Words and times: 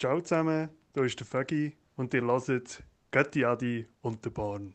Ciao 0.00 0.20
zusammen, 0.20 0.68
hier 0.94 1.02
ist 1.02 1.18
der 1.18 1.26
Vögi 1.26 1.72
und 1.96 2.14
ihr 2.14 2.22
hört 2.22 2.84
Götti 3.10 3.44
Adi 3.44 3.84
und 4.00 4.24
der 4.24 4.30
Born. 4.30 4.72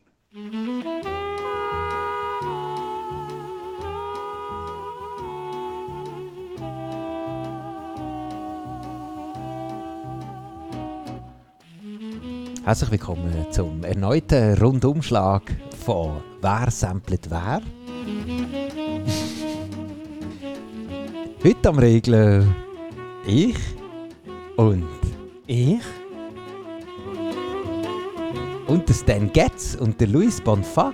Herzlich 12.62 12.90
willkommen 12.90 13.46
zum 13.50 13.82
erneuten 13.82 14.58
Rundumschlag 14.58 15.40
von 15.86 16.22
Wer 16.42 16.70
samplet 16.70 17.30
wer? 17.30 17.62
Heute 21.42 21.68
am 21.70 21.78
Regeln 21.78 22.54
ich 23.26 23.56
und 24.56 25.03
Ich? 25.46 25.80
und 28.66 28.88
der 28.88 28.94
Stan 28.94 29.32
Getz 29.32 29.76
und 29.78 30.00
der 30.00 30.08
Luis 30.08 30.40
Bonfa, 30.40 30.92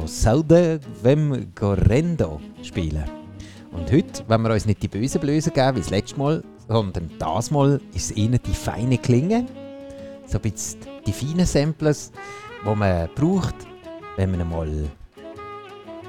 die 0.00 0.06
Saude 0.06 0.78
Vem 1.02 1.52
Gorendo 1.54 2.40
spielen. 2.62 3.04
Und 3.72 3.90
heute 3.90 4.28
wollen 4.28 4.42
wir 4.42 4.52
uns 4.52 4.66
nicht 4.66 4.82
die 4.82 4.88
bösen 4.88 5.20
Blösen 5.20 5.52
geben 5.52 5.76
wie 5.76 5.80
das 5.80 5.90
letzte 5.90 6.18
Mal, 6.18 6.44
sondern 6.68 7.10
das 7.18 7.50
Mal 7.50 7.80
ist 7.92 8.10
es 8.10 8.16
ihnen 8.16 8.38
die 8.46 8.54
feine 8.54 8.98
Klinge, 8.98 9.46
so 10.26 10.38
ein 10.38 10.42
bisschen 10.42 10.80
die 11.06 11.12
feinen 11.12 11.46
Samples, 11.46 12.12
die 12.64 12.74
man 12.74 13.08
braucht, 13.14 13.56
wenn 14.16 14.30
man 14.32 14.48
mal, 14.48 14.90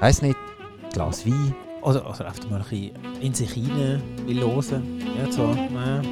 weiß 0.00 0.22
nicht, 0.22 0.38
ein 0.84 0.90
Glas 0.92 1.26
Wein 1.26 1.54
Oder, 1.82 2.08
oder 2.08 2.26
einfach 2.26 2.50
mal 2.50 2.60
ein 2.60 2.68
bisschen 2.68 2.92
in 3.20 3.34
sich 3.34 3.50
hinein 3.50 4.02
will 4.26 4.40
hören. 4.40 5.02
Ja, 5.18 5.32
so. 5.32 5.42
Ja. 5.42 6.02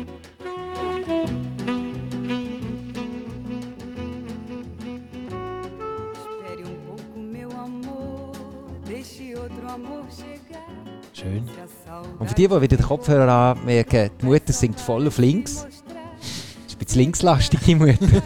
Die, 12.36 12.48
die 12.48 12.60
wieder 12.60 12.76
den 12.76 12.86
Kopfhörer 12.86 13.56
anmerken, 13.56 14.10
die 14.20 14.26
Mutter 14.26 14.52
singt 14.52 14.78
voll 14.80 15.06
auf 15.06 15.18
links. 15.18 15.64
Das 15.64 15.74
ist 15.74 16.74
ein 16.74 16.78
bisschen 16.78 17.00
linkslastig, 17.00 17.60
die 17.60 17.74
Mutter. 17.74 17.96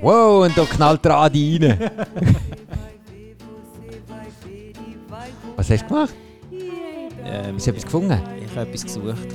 wow, 0.00 0.44
und 0.44 0.56
da 0.56 0.64
knallt 0.64 1.04
der 1.04 1.16
Adi 1.16 1.58
rein. 1.62 1.90
Was 5.56 5.70
hast 5.70 5.82
du 5.82 5.88
gemacht? 5.88 6.14
Ähm, 7.24 7.54
Hast 7.56 7.66
du 7.66 7.70
etwas 7.70 7.84
gefunden? 7.84 8.20
ich 8.44 8.50
habe 8.56 8.68
etwas 8.68 8.84
gesucht. 8.84 9.28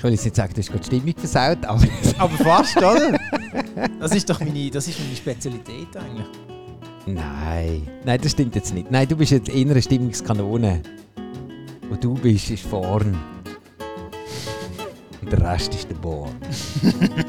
Ich 0.00 0.04
will 0.04 0.12
jetzt 0.12 0.24
nicht 0.24 0.36
sagen, 0.36 0.54
du 0.54 0.60
hast 0.60 0.68
gerade 0.68 0.80
die 0.80 0.96
Stimmung 0.96 1.14
versaut, 1.14 1.62
aber 1.66 1.84
Aber 2.18 2.36
fast, 2.38 2.74
oder? 2.78 3.18
Das 3.98 4.14
ist 4.14 4.30
doch 4.30 4.40
meine, 4.40 4.70
das 4.70 4.88
ist 4.88 4.98
meine 4.98 5.14
Spezialität 5.14 5.94
eigentlich. 5.94 6.26
Nein, 7.04 7.86
nein, 8.06 8.18
das 8.18 8.32
stimmt 8.32 8.54
jetzt 8.54 8.72
nicht. 8.72 8.90
Nein, 8.90 9.06
du 9.06 9.14
bist 9.14 9.32
jetzt 9.32 9.50
eine 9.50 9.82
Stimmungskanone. 9.82 10.80
Wo 11.90 11.96
du 11.96 12.14
bist, 12.14 12.50
ist 12.50 12.64
vorn. 12.64 13.14
Und 15.20 15.30
der 15.30 15.52
Rest 15.52 15.74
ist 15.74 15.90
der 15.90 15.96
Born. 15.96 16.34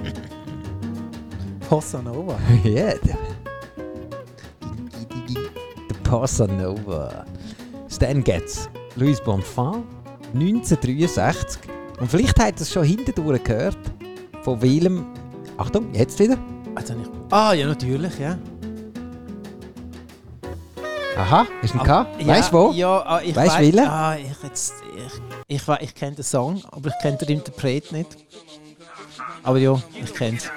Bossa 1.70 2.02
Nova. 2.02 2.40
Ja, 2.64 2.94
der. 2.94 3.18
Der 5.90 6.10
Bossa 6.10 6.48
Nova. 6.48 7.26
Stan 7.90 8.24
Getz, 8.24 8.70
Louis 8.96 9.20
Bonfant, 9.20 9.84
1963. 10.34 11.71
Und 12.02 12.10
vielleicht 12.10 12.40
habt 12.40 12.60
ihr 12.60 12.62
es 12.64 12.72
schon 12.74 12.84
hintendurch 12.84 13.44
gehört. 13.44 13.78
Von 14.42 14.59
welchem. 14.62 15.06
Achtung, 15.58 15.94
jetzt 15.94 16.18
wieder. 16.20 16.38
Also 16.74 16.96
nicht. 16.96 17.12
Ah, 17.30 17.53
ja, 17.53 17.68
natürlich, 17.68 18.18
ja. 18.18 18.38
Aha, 21.16 21.46
ist 21.62 21.75
ein 21.75 21.84
K. 21.84 22.08
ja, 22.20 22.28
Weißt 22.28 22.52
du 22.52 22.58
wo? 22.58 22.72
Ja, 22.72 23.03
ah, 23.06 23.22
ich 23.24 23.36
Weißt 23.36 23.59
du? 23.74 23.88
Ah, 23.88 24.16
ich, 24.18 24.44
jetzt, 24.44 24.74
ich, 24.98 25.56
ich, 25.58 25.68
we- 25.68 25.78
ich 25.81 25.94
kenne 25.94 26.16
den 26.16 26.24
Song, 26.24 26.64
aber 26.72 26.90
ich 26.90 26.96
kenne 27.02 27.18
den 27.18 27.30
Interpret 27.38 27.92
nicht. 27.92 28.18
Aber 29.44 29.59
ja, 29.59 29.80
ich 29.94 30.14
kenne 30.16 30.38
es. 30.38 30.50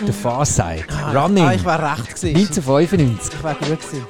Der 0.00 0.14
Far 0.14 0.46
Side. 0.46 0.84
Ah, 0.88 1.12
Running. 1.24 1.44
Ah, 1.44 1.52
ich 1.52 1.64
war 1.64 1.78
recht 1.98 2.14
gewesen. 2.14 2.36
1995. 2.36 3.34
Ich 3.34 3.42
war 3.44 3.54
gut 3.54 3.80
gewesen. 3.80 4.06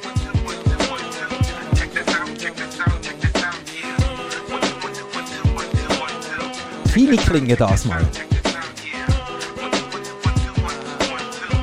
Feine 6.95 7.17
Klingen 7.17 7.57
das 7.57 7.87
mal. 7.87 8.07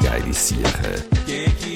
Geile 0.04 0.34
Sieche. 0.34 1.71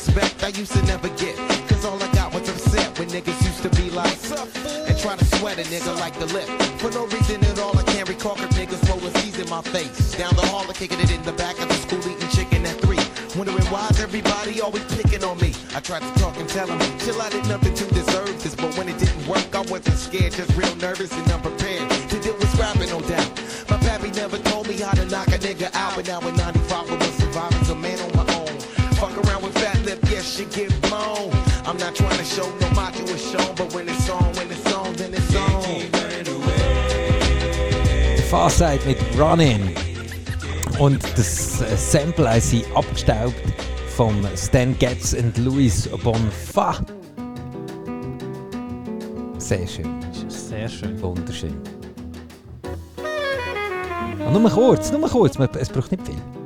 Respect 0.00 0.42
I 0.42 0.48
used 0.48 0.72
to 0.72 0.82
never 0.86 1.10
get. 1.20 1.36
Cause 1.68 1.84
all 1.84 2.02
I 2.02 2.10
got 2.14 2.32
was 2.32 2.48
upset 2.48 2.98
when 2.98 3.08
niggas 3.10 3.36
used 3.44 3.62
to 3.62 3.68
be 3.76 3.90
like 3.90 4.16
And 4.88 4.98
try 4.98 5.14
to 5.14 5.24
sweat 5.36 5.58
a 5.58 5.62
nigga 5.68 5.94
like 6.00 6.18
the 6.18 6.24
lip. 6.32 6.48
For 6.80 6.90
no 6.90 7.04
reason 7.04 7.44
at 7.44 7.58
all 7.58 7.76
I 7.78 7.82
can't 7.82 8.08
recall 8.08 8.34
cause 8.34 8.48
niggas 8.56 8.80
rolling 8.88 9.12
C's 9.20 9.38
in 9.38 9.50
my 9.50 9.60
face. 9.60 10.16
Down 10.16 10.34
the 10.36 10.46
hall 10.46 10.64
or 10.64 10.72
kicking 10.72 10.98
it 11.00 11.12
in 11.12 11.22
the 11.24 11.32
back 11.32 11.60
of 11.60 11.68
the 11.68 11.74
school 11.74 12.00
eating 12.00 12.30
chicken 12.30 12.64
at 12.64 12.80
three. 12.80 13.04
Wondering 13.36 13.66
why's 13.66 14.00
everybody 14.00 14.62
always 14.62 14.84
picking 14.96 15.22
on 15.22 15.36
me? 15.36 15.52
I 15.76 15.80
tried 15.80 16.00
to 16.00 16.12
talk 16.18 16.34
and 16.38 16.48
tell 16.48 16.68
Chill 17.04 17.20
I 17.20 17.28
did 17.28 17.46
nothing 17.46 17.74
to 17.74 17.84
deserve 17.92 18.42
this. 18.42 18.54
But 18.54 18.74
when 18.78 18.88
it 18.88 18.98
didn't 18.98 19.26
work 19.28 19.54
I 19.54 19.60
wasn't 19.68 19.98
scared 19.98 20.32
Just 20.32 20.56
real 20.56 20.74
nervous 20.76 21.12
and 21.12 21.30
unprepared 21.30 21.84
To 22.08 22.16
deal 22.20 22.36
with 22.40 22.50
scrapping 22.54 22.88
no 22.88 23.00
doubt. 23.02 23.28
My 23.68 23.76
pappy 23.84 24.10
never 24.12 24.38
told 24.48 24.66
me 24.66 24.80
how 24.80 24.92
to 24.92 25.04
knock 25.04 25.28
a 25.28 25.38
nigga 25.38 25.68
out 25.74 25.94
But 25.94 26.06
now 26.08 26.20
in 26.20 26.34
95 26.36 26.90
I 26.90 26.96
was 26.96 27.14
surviving. 27.20 27.60
A 27.70 27.74
man 27.76 27.98
oh 28.00 28.04
on 28.04 28.18
own 28.18 28.19
Fuck 29.00 29.16
around 29.24 29.42
with 29.42 29.54
fat 29.54 29.82
lip, 29.86 29.98
yes, 30.10 30.36
she 30.36 30.44
get 30.44 30.68
blown 30.82 31.32
I'm 31.64 31.78
not 31.78 31.94
trying 31.94 32.18
to 32.18 32.24
show 32.24 32.46
no 32.60 32.70
macho 32.72 33.02
is 33.04 33.30
shown 33.30 33.54
But 33.56 33.72
when 33.72 33.88
it's 33.88 34.10
on, 34.10 34.24
when 34.34 34.50
it's 34.50 34.74
on, 34.74 34.92
then 34.94 35.14
it's 35.14 35.34
on 35.34 35.50
Der 38.16 38.22
Far 38.28 38.50
Side 38.50 38.80
mit 38.86 38.98
Running. 39.18 39.74
Und 40.78 41.02
das 41.16 41.60
äh, 41.62 41.76
Sample 41.76 42.40
sie 42.40 42.64
abgestaubt 42.74 43.34
vom 43.96 44.24
Stan 44.36 44.78
Getz 44.78 45.14
und 45.14 45.36
Louis 45.38 45.88
Bonfa. 46.02 46.76
Sehr 49.38 49.66
schön. 49.66 50.00
Sehr 50.28 50.68
schön. 50.68 51.00
Wunderschön. 51.02 51.60
Und 54.26 54.32
nur 54.32 54.50
kurz, 54.50 54.92
nur 54.92 55.08
kurz, 55.08 55.38
es 55.58 55.68
braucht 55.68 55.90
nicht 55.90 56.06
viel. 56.06 56.39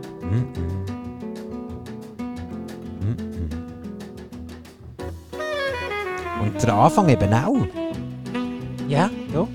Der 6.67 6.75
Anfang 6.75 7.09
eben 7.09 7.33
auch. 7.33 7.67
Ja, 8.89 9.11
ja. 9.33 9.49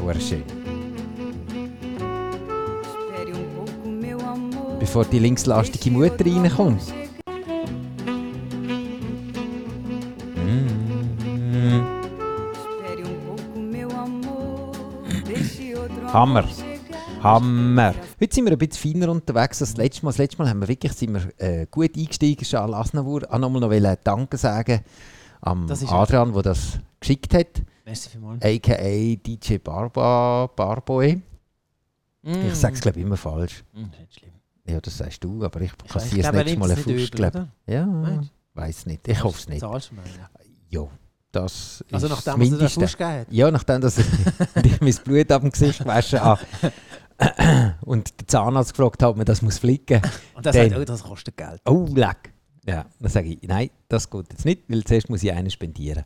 Hure 0.00 0.20
schön. 0.20 0.42
Bevor 4.78 5.04
die 5.04 5.18
linkslastige 5.18 5.90
Mutter 5.90 6.24
reinkommt. 6.24 6.82
Mm. 10.36 11.82
Hammer. 16.12 16.44
Hammer. 17.22 17.94
Heute 18.20 18.34
sind 18.34 18.44
wir 18.44 18.52
ein 18.52 18.58
bisschen 18.58 18.94
feiner 18.94 19.10
unterwegs 19.10 19.60
als 19.60 19.70
das 19.70 19.76
letzte 19.76 20.04
Mal. 20.04 20.10
Das 20.10 20.18
letzte 20.18 20.38
Mal 20.38 20.48
haben 20.48 20.60
wir 20.60 20.68
wirklich 20.68 20.92
sind 20.92 21.14
wir, 21.14 21.44
äh, 21.44 21.66
gut 21.70 21.96
eingestiegen. 21.96 22.44
Charles 22.44 22.76
Asnavour. 22.76 23.22
Ich 23.24 23.38
nochmal 23.38 23.60
noch 23.60 23.70
wollen 23.70 23.96
Danke 24.04 24.36
sagen 24.36 24.80
am 25.40 25.66
Das 25.66 25.82
ist 25.82 25.90
Adrian, 25.92 26.32
der 26.32 26.42
das 26.42 26.78
geschickt 27.00 27.34
hat. 27.34 27.62
Merci 27.84 28.08
vielmals. 28.10 28.42
A.k.a. 28.44 29.16
DJ 29.16 29.58
Barba, 29.58 30.48
Barboy. 30.54 31.20
Mm. 32.22 32.32
Ich 32.48 32.54
sage 32.56 32.74
es 32.74 32.80
glaube 32.80 32.98
ich 32.98 33.06
immer 33.06 33.16
falsch. 33.16 33.62
Mm, 33.72 33.82
nicht 33.82 34.14
schlimm. 34.18 34.32
Ja, 34.68 34.80
das 34.80 34.98
sagst 34.98 35.22
du, 35.22 35.44
aber 35.44 35.60
ich 35.60 35.70
Ich 35.84 35.90
kassiere 35.92 36.22
das 36.22 36.30
glaube, 36.32 36.38
er 36.38 36.44
nimmt 36.44 36.58
Mal 36.58 36.70
einen 36.70 36.74
nicht 36.76 36.84
Fuß. 36.84 36.92
übel, 36.92 37.08
glaub. 37.10 37.34
oder? 37.36 37.48
Ja, 37.66 37.86
Meinst 37.86 38.30
weiß 38.54 38.86
nicht. 38.86 39.06
Ich 39.06 39.22
hoffe 39.22 39.38
es 39.38 39.48
nicht. 39.48 39.60
Zahlst 39.60 39.90
du? 39.92 39.96
Ja, 40.70 40.88
Das 41.30 41.84
Also 41.92 42.06
ist 42.06 42.12
nachdem 42.12 42.24
das 42.24 42.26
er 42.26 42.36
Mindeste. 42.38 42.80
Fuß 42.80 42.96
gegeben 42.96 43.18
hat. 43.20 43.26
Ja, 43.30 43.50
nachdem 43.52 43.80
dass 43.80 43.98
ich 43.98 44.06
mein 44.80 44.94
Blut 45.04 45.30
ab 45.30 45.42
dem 45.42 45.52
Gesicht 45.52 45.78
gewaschen 45.78 46.20
habe 46.20 46.40
und 47.82 48.20
der 48.20 48.26
Zahnarzt 48.26 48.74
gefragt 48.74 49.02
hat, 49.02 49.10
ob 49.10 49.16
man 49.16 49.26
das 49.26 49.40
muss 49.42 49.58
flicken 49.58 50.02
Und 50.34 50.44
er 50.46 50.52
Dann- 50.52 50.70
sagt, 50.70 50.80
oh, 50.80 50.84
das 50.84 51.02
kostet 51.04 51.36
Geld. 51.36 51.60
Oh, 51.66 51.86
leck. 51.94 52.32
Ja, 52.66 52.86
dann 52.98 53.10
sage 53.10 53.28
ich, 53.28 53.42
nein, 53.42 53.70
das 53.88 54.10
geht 54.10 54.26
jetzt 54.32 54.44
nicht, 54.44 54.62
weil 54.68 54.82
zuerst 54.84 55.08
muss 55.08 55.22
ich 55.22 55.32
einen 55.32 55.50
spendieren. 55.50 56.04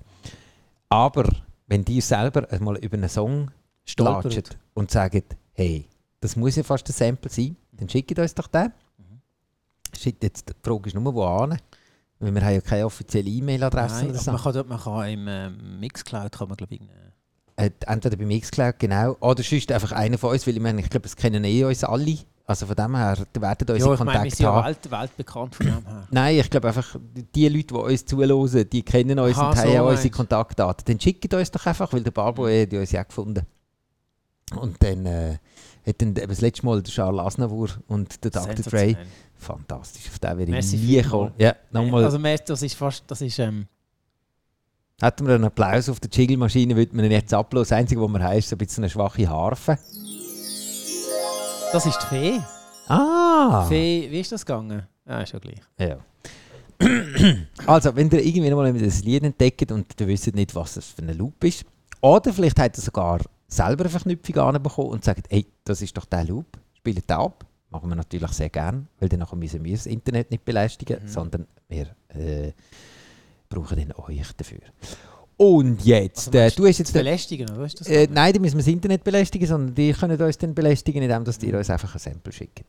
Aber 0.89 1.25
wenn 1.67 1.85
die 1.85 2.01
selber 2.01 2.51
einmal 2.53 2.77
über 2.79 2.97
einen 2.97 3.09
Song 3.09 3.51
Stolpert. 3.87 4.59
und 4.75 4.91
sagen, 4.91 5.23
hey, 5.55 5.89
das 6.21 6.37
muss 6.37 6.57
ja 6.57 6.63
fast 6.63 6.89
ein 6.89 6.93
Sample 6.93 7.31
sein, 7.31 7.57
dann 7.73 7.89
schickt 7.89 8.19
uns 8.19 8.35
doch 8.35 8.47
den. 8.49 8.73
Schickt 9.97 10.23
jetzt, 10.23 10.49
die 10.49 10.53
Frage 10.63 10.89
ist 10.89 10.95
nur, 10.95 11.15
wo 11.15 11.25
an? 11.25 11.59
Weil 12.19 12.35
wir 12.35 12.43
haben 12.45 12.55
ja 12.55 12.61
keine 12.61 12.87
offizielle 12.87 13.29
E-Mail-Adresse 13.31 14.05
Nein, 14.07 14.15
so. 14.15 14.31
man 14.33 14.41
kann, 14.43 14.53
dort- 14.53 14.69
man 14.69 14.79
kann 14.81 15.09
im 15.09 15.27
ähm, 15.29 15.81
Mixcloud 15.81 16.33
kann 16.33 16.49
man, 16.49 16.57
glaube 16.57 16.75
ich, 16.75 16.81
Äh, 17.57 17.71
entweder 17.87 18.17
bei 18.17 18.25
Mixcloud, 18.27 18.79
genau, 18.79 19.17
oder 19.21 19.43
sonst 19.43 19.71
einfach 19.73 19.93
einer 19.93 20.17
von 20.19 20.31
uns, 20.31 20.47
weil 20.47 20.55
ich 20.57 20.63
meine, 20.63 20.81
ich 20.81 20.89
glaube, 20.91 21.07
es 21.07 21.17
kennen 21.17 21.45
eh 21.45 21.65
uns 21.65 21.83
alle. 21.85 22.19
Also 22.51 22.67
von 22.67 22.75
dem 22.75 22.97
her, 22.97 23.17
die 23.37 23.41
werden 23.41 23.69
unsere 23.71 23.79
Ja, 23.79 23.95
ich 23.95 24.01
meine, 24.01 24.11
wir 24.11 24.13
Kontakte 24.13 24.31
sind 24.37 24.45
ja 24.45 24.53
haben. 24.55 24.67
welt, 24.67 24.91
weltbekannt 24.91 25.55
von 25.55 25.67
dem 25.67 25.87
her. 25.87 26.07
Nein, 26.11 26.37
ich 26.39 26.51
glaube 26.51 26.67
einfach, 26.67 26.97
die 27.35 27.49
Leute, 27.49 27.67
die 27.69 27.75
uns 27.75 28.05
zuhören, 28.05 28.69
die 28.71 28.83
kennen 28.83 29.19
uns 29.21 29.37
Aha, 29.39 29.51
und 29.51 29.57
haben 29.57 29.69
so 29.69 29.73
ja 29.75 29.83
unsere. 29.83 30.11
Kontaktdaten. 30.11 30.85
Dann 30.85 31.01
schickt 31.01 31.33
uns 31.33 31.51
doch 31.53 31.65
einfach, 31.65 31.93
weil 31.93 32.03
der 32.03 32.11
Barbo 32.11 32.47
Mhm. 32.47 32.63
hat 32.63 32.73
uns 32.75 32.91
ja 32.91 33.05
gefunden. 33.05 33.47
Und 34.57 34.83
dann 34.83 35.07
äh, 35.07 35.39
hat 35.87 36.03
dann 36.03 36.09
eben 36.09 36.27
das 36.29 36.41
letzte 36.41 36.67
Mal 36.67 36.83
der 36.83 36.93
Charles 36.93 37.21
Aznavour 37.21 37.69
und 37.87 38.25
der 38.25 38.33
Dr. 38.33 38.55
Dre. 38.57 38.97
Fantastisch, 39.37 40.09
auf 40.09 40.19
den 40.19 40.31
wäre 40.31 40.43
ich 40.43 40.49
Merci 40.51 40.77
nie 40.77 41.01
gekommen. 41.03 41.33
Ja, 41.39 41.55
nochmal. 41.71 42.05
Also 42.05 42.19
mehr, 42.19 42.37
das 42.39 42.63
ist 42.63 42.75
fast, 42.75 43.05
das 43.07 43.21
ist, 43.21 43.39
ähm, 43.39 43.67
Hätten 45.01 45.27
wir 45.27 45.37
einen 45.37 45.45
Applaus 45.45 45.89
auf 45.89 45.99
der 46.01 46.11
Jiggle-Maschine, 46.11 46.77
würde 46.77 46.95
man 46.95 47.05
ihn 47.07 47.13
jetzt 47.13 47.33
ablosen. 47.33 47.71
Das 47.71 47.79
Einzige, 47.79 48.03
was 48.03 48.11
wir 48.11 48.23
haben, 48.23 48.37
ist 48.37 48.49
so 48.51 48.57
ein 48.57 48.59
bisschen 48.59 48.85
eine 48.85 48.91
schwache 48.91 49.27
Harfe. 49.29 49.79
Das 51.73 51.87
ist 51.87 51.99
die 52.03 52.07
Fee. 52.07 52.41
Ah! 52.89 53.65
Fee, 53.69 54.11
wie 54.11 54.21
ist 54.21 54.33
das 54.33 54.45
gegangen? 54.45 54.87
Ja, 55.07 55.21
ist 55.21 55.33
ja 55.33 55.39
gleich. 55.39 55.61
Ja. 55.79 55.99
also, 57.67 57.95
wenn 57.95 58.11
ihr 58.11 58.25
irgendwie 58.25 58.51
mal 58.51 58.67
ein 58.67 58.77
Lied 58.77 59.23
entdeckt 59.23 59.71
und 59.71 60.01
ihr 60.01 60.07
wisst 60.09 60.35
nicht, 60.35 60.55
was 60.55 60.75
das 60.75 60.87
für 60.87 61.03
ein 61.03 61.17
Loop 61.17 61.43
ist, 61.45 61.65
oder 62.01 62.33
vielleicht 62.33 62.59
habt 62.59 62.79
ihr 62.79 62.83
sogar 62.83 63.21
selber 63.47 63.85
eine 63.85 63.91
Verknüpfung 63.91 64.37
anbekommen 64.39 64.91
und 64.91 65.05
sagt, 65.05 65.27
hey, 65.31 65.47
das 65.65 65.83
ist 65.83 65.97
doch 65.97 66.07
der 66.07 66.25
Loop, 66.25 66.47
spielt 66.77 67.09
den 67.09 67.17
ab. 67.17 67.45
Machen 67.71 67.89
wir 67.89 67.97
natürlich 67.97 68.31
sehr 68.33 68.49
gern, 68.49 68.89
weil 68.99 69.09
dann 69.09 69.25
müssen 69.35 69.63
wir 69.63 69.77
das 69.77 69.87
Internet 69.87 70.31
nicht 70.31 70.45
belästigen, 70.45 71.03
Mhm. 71.03 71.09
sondern 71.09 71.47
wir 71.69 71.87
äh, 72.09 72.53
brauchen 73.49 73.79
dann 73.79 73.93
euch 74.05 74.33
dafür. 74.37 74.59
Und 75.43 75.83
jetzt, 75.87 76.29
Also 76.29 76.39
äh, 76.39 76.51
du 76.51 76.67
hast 76.67 76.79
jetzt... 76.81 76.93
Belästigen, 76.93 77.49
oder? 77.51 77.65
Ist 77.65 77.81
das 77.81 77.87
Äh, 77.89 78.07
nein, 78.11 78.35
die 78.35 78.39
müssen 78.41 78.57
wir 78.57 78.63
das 78.63 78.67
Internet 78.67 79.03
belästigen, 79.03 79.49
sondern 79.49 79.75
die 79.75 79.93
können 79.95 80.21
uns 80.21 80.37
dann 80.37 80.55
belästigen, 80.55 81.03
indem 81.03 81.25
dass 81.25 81.39
die 81.39 81.51
uns 81.55 81.71
einfach 81.71 81.95
ein 81.95 81.99
Sample 81.99 82.31
schicken. 82.31 82.67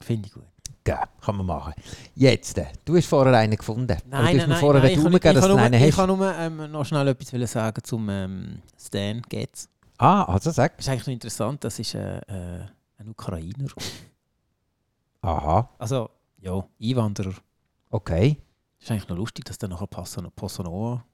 Finde 0.00 0.26
ich 0.28 0.32
gut. 0.32 0.44
Ja, 0.86 1.06
kann 1.20 1.36
man 1.36 1.44
machen. 1.44 1.74
Jetzt, 2.14 2.56
äh, 2.56 2.64
du 2.86 2.96
hast 2.96 3.04
vorher 3.06 3.34
einen 3.36 3.56
gefunden. 3.58 3.88
Nein, 3.88 4.00
du 4.08 4.16
hast 4.16 4.24
nein, 4.24 4.36
mir 4.36 4.46
nein, 4.48 4.58
vorher 4.60 4.80
nein, 4.80 4.90
einen 4.90 4.98
ich 4.98 5.04
kann 5.04 5.12
gegeben, 5.12 5.28
ich 5.28 5.34
dass 5.34 5.42
kann 5.42 5.50
du 5.50 5.56
nur- 5.56 5.64
einen 5.66 5.84
Ich 5.84 5.96
kann 5.96 6.08
nur 6.08 6.34
ähm, 6.64 6.72
noch 6.72 6.84
schnell 6.86 7.08
etwas 7.08 7.52
sagen 7.52 7.84
zum 7.84 8.08
ähm, 8.08 8.62
Stan 8.80 9.20
Getz. 9.28 9.68
Ah, 9.98 10.22
also 10.24 10.50
sag. 10.50 10.78
Das 10.78 10.86
ist 10.86 10.90
eigentlich 10.90 11.06
noch 11.08 11.12
interessant, 11.12 11.62
das 11.64 11.78
ist 11.78 11.94
äh, 11.94 12.16
äh, 12.20 12.60
ein 13.00 13.08
Ukrainer. 13.10 13.68
Aha, 15.20 15.68
Also, 15.78 16.08
ja, 16.40 16.64
Einwanderer. 16.82 17.34
okay. 17.90 18.38
Ist 18.80 18.90
eigentlich 18.90 19.08
noch 19.08 19.16
lustig, 19.18 19.44
dass 19.44 19.58
der 19.58 19.68
nachher 19.68 19.88
Passon 19.88 20.26
Possonova. 20.34 21.04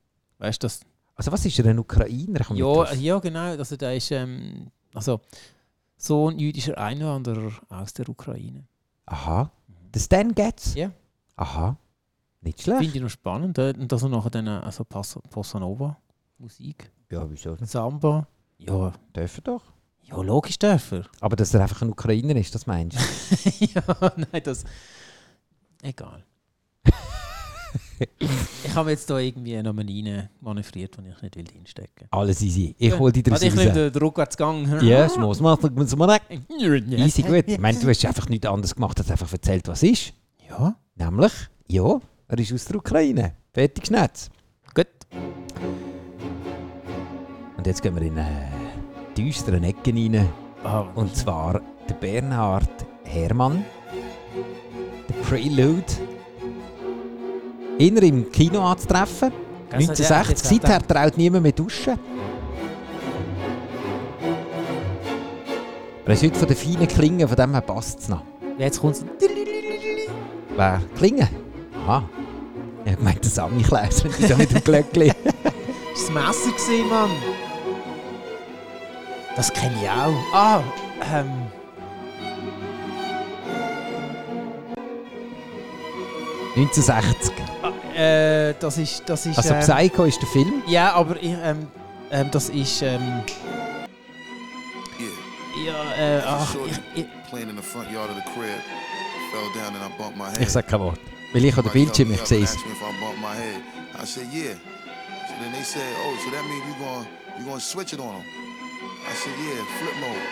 Weißt 0.44 0.62
du 0.62 0.67
das? 0.67 0.81
Also 1.17 1.32
was 1.32 1.44
ist 1.46 1.58
er, 1.58 1.67
ein 1.67 1.79
Ukrainer? 1.79 2.41
Ja, 2.55 2.93
ja, 2.93 3.19
genau. 3.19 3.41
Also, 3.56 3.76
der 3.76 3.96
ist 3.96 4.11
ähm, 4.11 4.67
also, 4.93 5.20
Sohn 5.96 6.38
jüdischer 6.38 6.76
Einwanderer 6.76 7.50
aus 7.70 7.93
der 7.94 8.08
Ukraine. 8.08 8.64
Aha. 9.06 9.50
Der 9.94 10.00
Stan 10.00 10.35
Getz? 10.35 10.75
Ja. 10.75 10.91
Aha. 11.37 11.76
Nicht 12.43 12.61
schlecht. 12.62 12.81
Finde 12.81 12.96
ich 12.96 13.02
noch 13.02 13.08
spannend. 13.11 13.56
äh, 13.58 13.73
Und 13.79 13.91
dass 13.91 14.02
er 14.02 14.08
nachher 14.11 14.31
dann 14.31 14.46
äh, 14.49 14.50
also 14.50 14.85
Pass 14.85 15.19
Possonova 15.31 15.96
Musik, 16.38 16.90
Ja, 17.11 17.29
wieso? 17.31 17.56
Samba. 17.64 18.26
Ja, 18.58 18.93
Dürfen 19.17 19.44
doch. 19.44 19.62
ja 20.02 20.20
logisch 20.20 20.58
dürfen. 20.58 21.06
Aber 21.20 21.37
dass 21.37 21.55
er 21.55 21.62
einfach 21.62 21.81
ein 21.82 21.90
Ukrainer 21.90 22.37
ist, 22.37 22.55
das 22.55 22.67
meinst 22.67 22.99
du? 22.99 23.50
ja, 23.64 23.82
nein, 24.17 24.43
das. 24.44 24.64
Egal. 25.82 26.23
Ich 28.18 28.74
habe 28.74 28.90
jetzt 28.90 29.08
da 29.10 29.18
irgendwie 29.18 29.60
noch 29.62 29.72
mal 29.72 29.84
rein 29.86 30.28
manövriert, 30.40 30.96
den 30.96 31.06
ich 31.06 31.22
nicht 31.22 31.36
will 31.36 31.44
drinstecken 31.44 32.08
Alles 32.10 32.42
easy. 32.42 32.74
Ich 32.78 32.98
hole 32.98 33.12
dich 33.12 33.22
draus 33.22 33.42
Warte, 33.42 33.46
ich 33.46 33.54
nehme 33.54 33.90
den, 33.90 34.02
Rückwärtsgang. 34.02 34.80
Ja, 34.82 35.04
es 35.06 35.16
muss 35.16 35.40
man, 35.40 35.58
muss 35.74 35.96
man 35.96 36.08
Ja. 36.08 36.98
Easy, 36.98 37.22
gut. 37.22 37.44
Ich 37.46 37.58
meine, 37.58 37.78
du 37.78 37.88
hast 37.88 38.04
einfach 38.04 38.28
nichts 38.28 38.46
anderes 38.46 38.74
gemacht, 38.74 38.98
als 38.98 39.10
einfach 39.10 39.32
erzählt, 39.32 39.66
was 39.68 39.82
ist. 39.82 40.12
Ja, 40.48 40.76
Nämlich, 40.96 41.32
ja, 41.68 42.00
er 42.28 42.38
ist 42.38 42.52
aus 42.52 42.64
der 42.66 42.76
Ukraine. 42.76 43.34
Fertig 43.52 43.86
Schnetz. 43.86 44.30
gut. 44.74 44.86
Und 47.56 47.66
jetzt 47.66 47.82
gehen 47.82 47.94
wir 47.96 48.02
in 48.02 48.18
eine 48.18 48.48
düsteren 49.16 49.64
Ecke 49.64 49.92
rein. 49.92 50.28
Ah, 50.62 50.80
Und 50.94 51.14
zwar 51.16 51.60
der 51.88 51.94
Bernhard 51.94 52.68
Herrmann, 53.04 53.64
der 55.08 55.14
Prelude. 55.28 55.84
Inner 57.79 58.03
im 58.03 58.31
Kino 58.31 58.61
anzutreffen. 58.61 59.32
Ganz 59.71 59.88
1960, 59.88 60.11
ehrlich, 60.11 60.29
jetzt 60.29 60.47
seither 60.47 60.87
traut 60.87 61.17
niemand 61.17 61.43
mehr 61.43 61.53
duschen. 61.53 61.99
Er 66.06 66.12
ist 66.12 66.23
heute 66.23 66.38
von 66.38 66.49
den 66.49 66.56
feinen 66.56 66.87
Klingen, 66.87 67.26
von 67.26 67.37
dem 67.37 67.53
her 67.53 67.61
passt 67.62 68.00
es 68.00 68.09
noch. 68.09 68.23
Jetzt 68.59 68.81
kommt 68.81 68.97
es. 68.97 69.05
Wer? 70.56 70.82
Klingen? 70.97 71.29
Aha. 71.87 72.05
Ich 72.85 72.97
gemeint, 72.97 73.25
der 73.25 73.31
Sammy 73.31 73.62
Klaus, 73.62 74.05
wenn 74.05 74.12
die 74.12 74.29
da 74.29 74.37
mit 74.37 74.53
dem 74.53 74.62
Glöckchen. 74.62 75.12
Das 75.94 76.11
Messer 76.11 76.50
gesehen, 76.53 76.88
Mann. 76.88 77.11
Das 79.37 79.53
kenne 79.53 79.75
ich 79.81 79.88
auch. 79.88 80.15
Ah, 80.32 80.62
ähm. 81.12 81.47
...1960. 86.56 87.53
Äh, 87.94 88.55
das 88.58 88.79
ist. 88.79 89.02
Das 89.06 89.26
ist 89.26 89.38
Also 89.38 89.55
ähm, 89.55 89.61
Psycho 89.61 90.05
ist 90.05 90.20
der 90.20 90.29
Film. 90.29 90.62
Ja, 90.67 90.93
aber 90.94 91.17
ich, 91.17 91.35
ähm, 91.43 91.69
ähm, 92.11 92.31
das 92.31 92.49
ist. 92.49 92.82
Ähm, 92.82 93.23
ja, 95.64 96.18
äh, 96.18 96.23
ach, 96.26 96.54
ich, 96.66 97.04
ich, 100.40 100.50
sage 100.50 100.66
kein 100.66 100.80
Wort. 100.80 100.99
Weil 101.33 101.45
ich 101.45 101.57
an 101.57 101.64
der 101.64 101.71
Bildschirm 101.71 102.09
nicht 102.09 102.26
sehe. 102.26 102.40
I. 102.40 102.49
I 104.02 104.04
said, 104.04 104.26
yeah. 104.33 104.54
So 105.28 105.35
then 105.40 105.52
they 105.52 105.62
said, 105.62 105.83
oh, 106.04 106.16
so 106.25 106.30
that 106.30 106.45
means 106.45 106.64
you 106.66 106.75
going 106.85 107.07
you 107.38 107.45
gonna 107.45 107.61
switch 107.61 107.92
it 107.92 108.00
on 108.00 108.14
them. 108.14 108.25
I 109.09 109.14
said, 109.14 109.33
yeah, 109.38 109.64
flip 109.78 109.97
mode. 110.00 110.23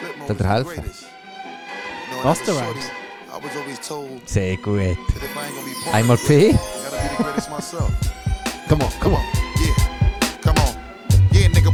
Flip 0.00 0.18
mode 0.18 0.28
Dat 0.28 0.36
is 0.36 0.42
the 0.42 0.48
helfen. 0.48 0.74
greatest. 0.74 1.02
You 1.02 2.10
know, 2.10 2.16
and 2.18 2.24
Was 2.24 2.40
as 2.40 2.48
a 2.48 2.52
der 2.52 2.58
shorty, 2.58 2.80
Rhymes? 2.80 3.05
I 3.36 3.38
was 3.38 3.54
always 3.54 3.78
told 3.86 4.26
Sehr 4.26 4.56
gut. 4.56 4.96
that 4.96 5.22
if 5.22 5.36
I 5.36 5.44
ain't 5.44 5.54
gonna 5.54 5.66
be 5.66 5.74
pumped, 5.74 5.94
Einmal 5.94 6.16
P. 6.16 6.48
I 6.48 6.52
gotta 6.52 7.02
be 7.02 7.16
the 7.16 7.22
greatest 7.22 7.50
myself. 7.50 7.92
Come 8.66 8.80
on, 8.80 8.90
come 8.92 9.14
on. 9.14 9.45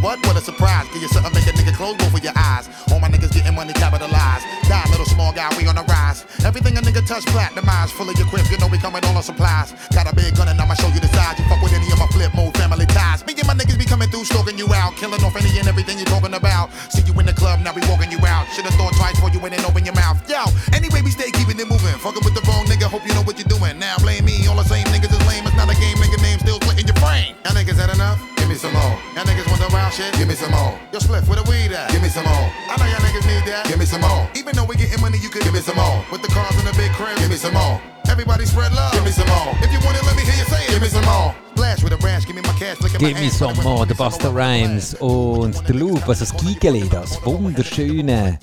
What? 0.03 0.19
What 0.27 0.37
a 0.37 0.43
surprise. 0.43 0.85
Give 0.93 1.01
you 1.01 1.09
something, 1.09 1.33
make 1.33 1.47
a 1.47 1.55
nigga 1.55 1.73
close 1.73 1.97
both 1.97 2.13
of 2.13 2.23
your 2.23 2.35
eyes. 2.37 2.69
All 2.91 2.99
my 2.99 3.09
niggas 3.09 3.33
getting 3.33 3.55
money 3.55 3.73
capitalized. 3.73 4.45
Die, 4.69 4.87
little 4.91 5.07
small 5.07 5.33
guy, 5.33 5.49
we 5.57 5.67
on 5.71 5.77
the 5.79 5.87
rise. 5.87 6.27
Everything 6.45 6.77
a 6.77 6.83
nigga 6.83 7.07
touch, 7.07 7.25
platinumized. 7.31 7.95
Full 7.95 8.11
of 8.11 8.19
your 8.19 8.27
crib, 8.27 8.45
you 8.51 8.59
know 8.59 8.67
we 8.67 8.79
coming 8.79 9.03
all 9.07 9.17
on 9.17 9.23
supplies. 9.23 9.73
Got 9.95 10.11
a 10.11 10.15
big 10.15 10.35
gun 10.37 10.49
and 10.51 10.61
I'ma 10.61 10.75
show 10.75 10.91
you 10.91 11.01
the 11.01 11.09
size. 11.15 11.39
You 11.39 11.47
fuck 11.47 11.63
with 11.63 11.73
any 11.73 11.87
of 11.95 11.99
my 11.99 12.11
flip 12.11 12.35
mode 12.35 12.53
family 12.59 12.87
ties. 12.87 13.25
Me 13.25 13.33
and 13.39 13.47
my 13.47 13.55
niggas 13.55 13.79
be 13.79 13.87
coming 13.87 14.11
through, 14.11 14.27
stalking 14.27 14.59
you 14.59 14.67
out. 14.75 14.99
Killing 14.99 15.23
off 15.23 15.37
any 15.39 15.55
and 15.57 15.69
everything 15.71 15.99
you 15.99 16.05
talking 16.05 16.35
about. 16.35 16.75
See 16.91 17.03
you 17.07 17.15
in 17.23 17.27
the 17.27 17.33
club, 17.33 17.61
now 17.63 17.73
we 17.73 17.81
walking 17.87 18.11
you 18.11 18.19
out. 18.27 18.51
Should've 18.51 18.75
thought 18.75 18.93
twice 18.99 19.15
before 19.15 19.31
you 19.31 19.39
went 19.39 19.55
and 19.55 19.65
open 19.65 19.87
your 19.87 19.95
mouth. 19.95 20.19
Yo, 20.29 20.43
anyway, 20.75 21.01
we 21.07 21.15
stay 21.15 21.31
keeping 21.31 21.59
it 21.63 21.69
moving. 21.71 21.95
Fucking 22.03 22.27
with 22.27 22.35
the 22.35 22.43
wrong 22.51 22.67
nigga, 22.67 22.91
hope 22.91 23.07
you 23.07 23.15
know 23.15 23.23
what 23.23 23.39
you're 23.39 23.47
doing. 23.47 23.79
Now 23.79 23.97
blame 24.03 24.25
me, 24.27 24.47
all 24.51 24.57
the 24.57 24.67
same 24.67 24.87
niggas 24.91 25.15
is 25.15 25.23
lame. 25.31 25.47
It's 25.47 25.55
not 25.55 25.71
a 25.71 25.77
game, 25.79 25.97
nigga 26.03 26.19
name 26.23 26.39
still 26.43 26.59
splitting 26.59 26.91
your 26.91 26.99
brain. 26.99 27.39
Y'all 27.47 27.55
niggas 27.55 27.79
had 27.79 27.95
enough? 27.95 28.32
Give 28.63 28.71
me 28.71 28.79
some 28.79 28.91
more. 28.91 28.99
Y'all 29.17 29.25
niggas 29.25 29.49
want 29.51 29.59
the 29.59 29.75
wild 29.75 29.93
shit? 29.93 30.15
Give 30.15 30.29
me 30.29 30.35
some 30.35 30.53
more. 30.53 30.79
Yo, 30.93 31.01
split 31.01 31.27
where 31.27 31.35
the 31.35 31.51
weed 31.51 31.75
at? 31.75 31.91
Give 31.91 32.01
me 32.01 32.09
some 32.09 32.23
more. 32.23 32.47
I 32.71 32.79
know 32.79 32.87
y'all 32.87 33.03
niggas 33.03 33.27
need 33.27 33.43
that. 33.51 33.67
Give 33.67 33.77
me 33.77 33.85
some 33.85 34.01
more. 34.03 34.29
Even 34.37 34.55
though 34.55 34.65
we 34.65 34.77
getting 34.77 35.01
money, 35.01 35.19
you 35.19 35.31
could 35.31 35.43
give 35.43 35.53
me 35.53 35.59
some 35.59 35.75
more. 35.75 35.99
With 36.13 36.23
the 36.23 36.29
cars 36.29 36.55
in 36.55 36.65
the 36.65 36.73
big 36.79 36.93
crib, 36.93 37.19
give 37.19 37.29
me 37.29 37.35
some 37.35 37.55
more. 37.55 37.81
Everybody 38.07 38.47
spread 38.47 38.73
love. 38.73 38.93
Give 38.93 39.03
me 39.03 39.11
some 39.11 39.27
more. 39.27 39.51
If 39.67 39.73
you 39.75 39.83
want 39.83 39.99
it, 39.99 40.07
let 40.07 40.15
me 40.15 40.23
hear 40.23 40.39
you 40.39 40.47
say 40.47 40.63
it. 40.63 40.71
Give 40.71 40.81
me 40.81 40.87
some 40.87 41.05
more. 41.05 41.35
With 41.83 41.93
a 41.93 42.99
give 42.99 43.19
me 43.19 43.31
some 43.31 43.61
more, 43.63 43.87
der 43.87 43.95
Buster 43.95 44.33
Rhymes 44.33 44.95
und 44.95 45.69
der 45.69 45.75
Loop, 45.75 46.09
also 46.09 46.25
das 46.25 46.37
Gigeli, 46.37 46.89
das 46.89 47.25
wunderschöne, 47.25 48.39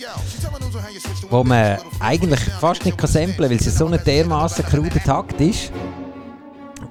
wo 1.30 1.44
man 1.44 1.78
eigentlich 2.00 2.40
fast 2.60 2.86
nicht 2.86 2.98
kann 2.98 3.10
samplen, 3.10 3.50
weil 3.50 3.58
es 3.58 3.66
so 3.66 3.88
ein 3.88 4.00
dermaßen 4.04 4.66
kruder 4.66 5.04
Takt 5.04 5.40
ist. 5.40 5.72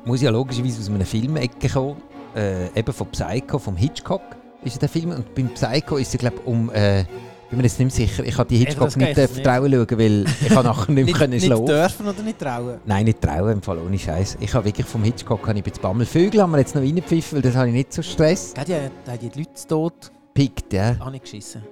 Muss 0.05 0.23
ja 0.23 0.31
logischerweise 0.31 0.81
aus 0.81 0.89
einer 0.89 1.05
Filmecke 1.05 1.69
kommen. 1.69 1.97
Äh, 2.35 2.79
eben 2.79 2.93
von 2.93 3.09
Psycho, 3.09 3.59
vom 3.59 3.77
Hitchcock, 3.77 4.23
ist 4.63 4.75
ja 4.75 4.81
der 4.81 4.89
Film. 4.89 5.11
Und 5.11 5.35
beim 5.35 5.49
Psycho 5.51 5.97
ist 5.97 6.15
es, 6.15 6.21
glaube 6.21 6.37
ich, 6.41 6.47
um... 6.47 6.71
Äh, 6.71 7.05
bin 7.51 7.59
mir 7.59 7.65
jetzt 7.65 7.79
nicht 7.79 7.93
sicher. 7.93 8.25
Ich 8.25 8.37
kann 8.37 8.47
die 8.47 8.59
Hitchcock 8.59 8.89
das 8.89 8.97
nicht 8.97 9.17
nicht. 9.17 9.31
vertrauen 9.31 9.73
schauen, 9.73 9.99
weil 9.99 10.25
ich 10.43 10.51
nachher 10.51 10.93
nicht 10.93 11.07
mehr 11.07 11.15
können 11.19 11.31
nicht 11.33 11.47
schlafen. 11.47 11.67
dürfen 11.67 12.09
oder 12.09 12.23
nicht 12.23 12.39
trauen? 12.39 12.79
Nein, 12.85 13.07
nicht 13.07 13.23
trauen, 13.23 13.53
im 13.53 13.63
Fall 13.63 13.79
ohne 13.79 13.99
Scheiß. 13.99 14.37
Ich 14.41 14.53
habe 14.53 14.67
wirklich 14.67 14.87
vom 14.87 15.03
Hitchcock 15.03 15.41
habe 15.49 15.53
ich 15.53 15.57
ein 15.57 15.63
bisschen 15.63 15.83
Bammel. 15.83 16.05
Vögel 16.05 16.43
haben 16.43 16.51
wir 16.51 16.59
jetzt 16.59 16.75
noch 16.75 16.83
reingepfiffen, 16.83 17.37
weil 17.37 17.43
das 17.43 17.57
habe 17.57 17.69
ich 17.69 17.73
nicht 17.73 17.93
so 17.93 18.03
Stress. 18.03 18.53
Gell, 18.55 18.91
die, 19.07 19.19
die 19.19 19.29
die 19.31 19.39
Leute 19.39 19.67
tot 19.67 20.13
Pickt, 20.35 20.73
ja. 20.75 20.97
angeschissen. 21.01 21.63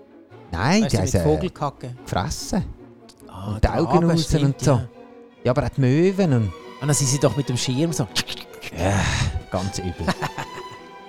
Nein, 0.50 0.84
Weißt 0.84 0.92
die 0.92 0.98
haben 0.98 1.06
äh, 1.06 1.22
Vogelkacke. 1.22 1.90
gefressen. 2.04 2.64
Ah, 3.28 3.54
und 3.54 3.62
die 3.64 3.68
Augen 3.68 4.10
raus 4.10 4.24
stimmt, 4.24 4.44
und 4.44 4.60
so. 4.60 4.70
Ja. 4.72 4.88
Ja, 5.44 5.52
aber 5.52 5.64
auch 5.64 5.68
die 5.68 5.80
Möwen 5.80 6.32
und... 6.32 6.52
Und 6.80 6.88
dann 6.88 6.94
sind 6.94 7.08
sie 7.08 7.18
doch 7.18 7.36
mit 7.36 7.48
dem 7.48 7.56
Schirm 7.56 7.92
so. 7.92 8.06
Ja, 8.76 9.00
ganz 9.50 9.78
übel. 9.78 9.92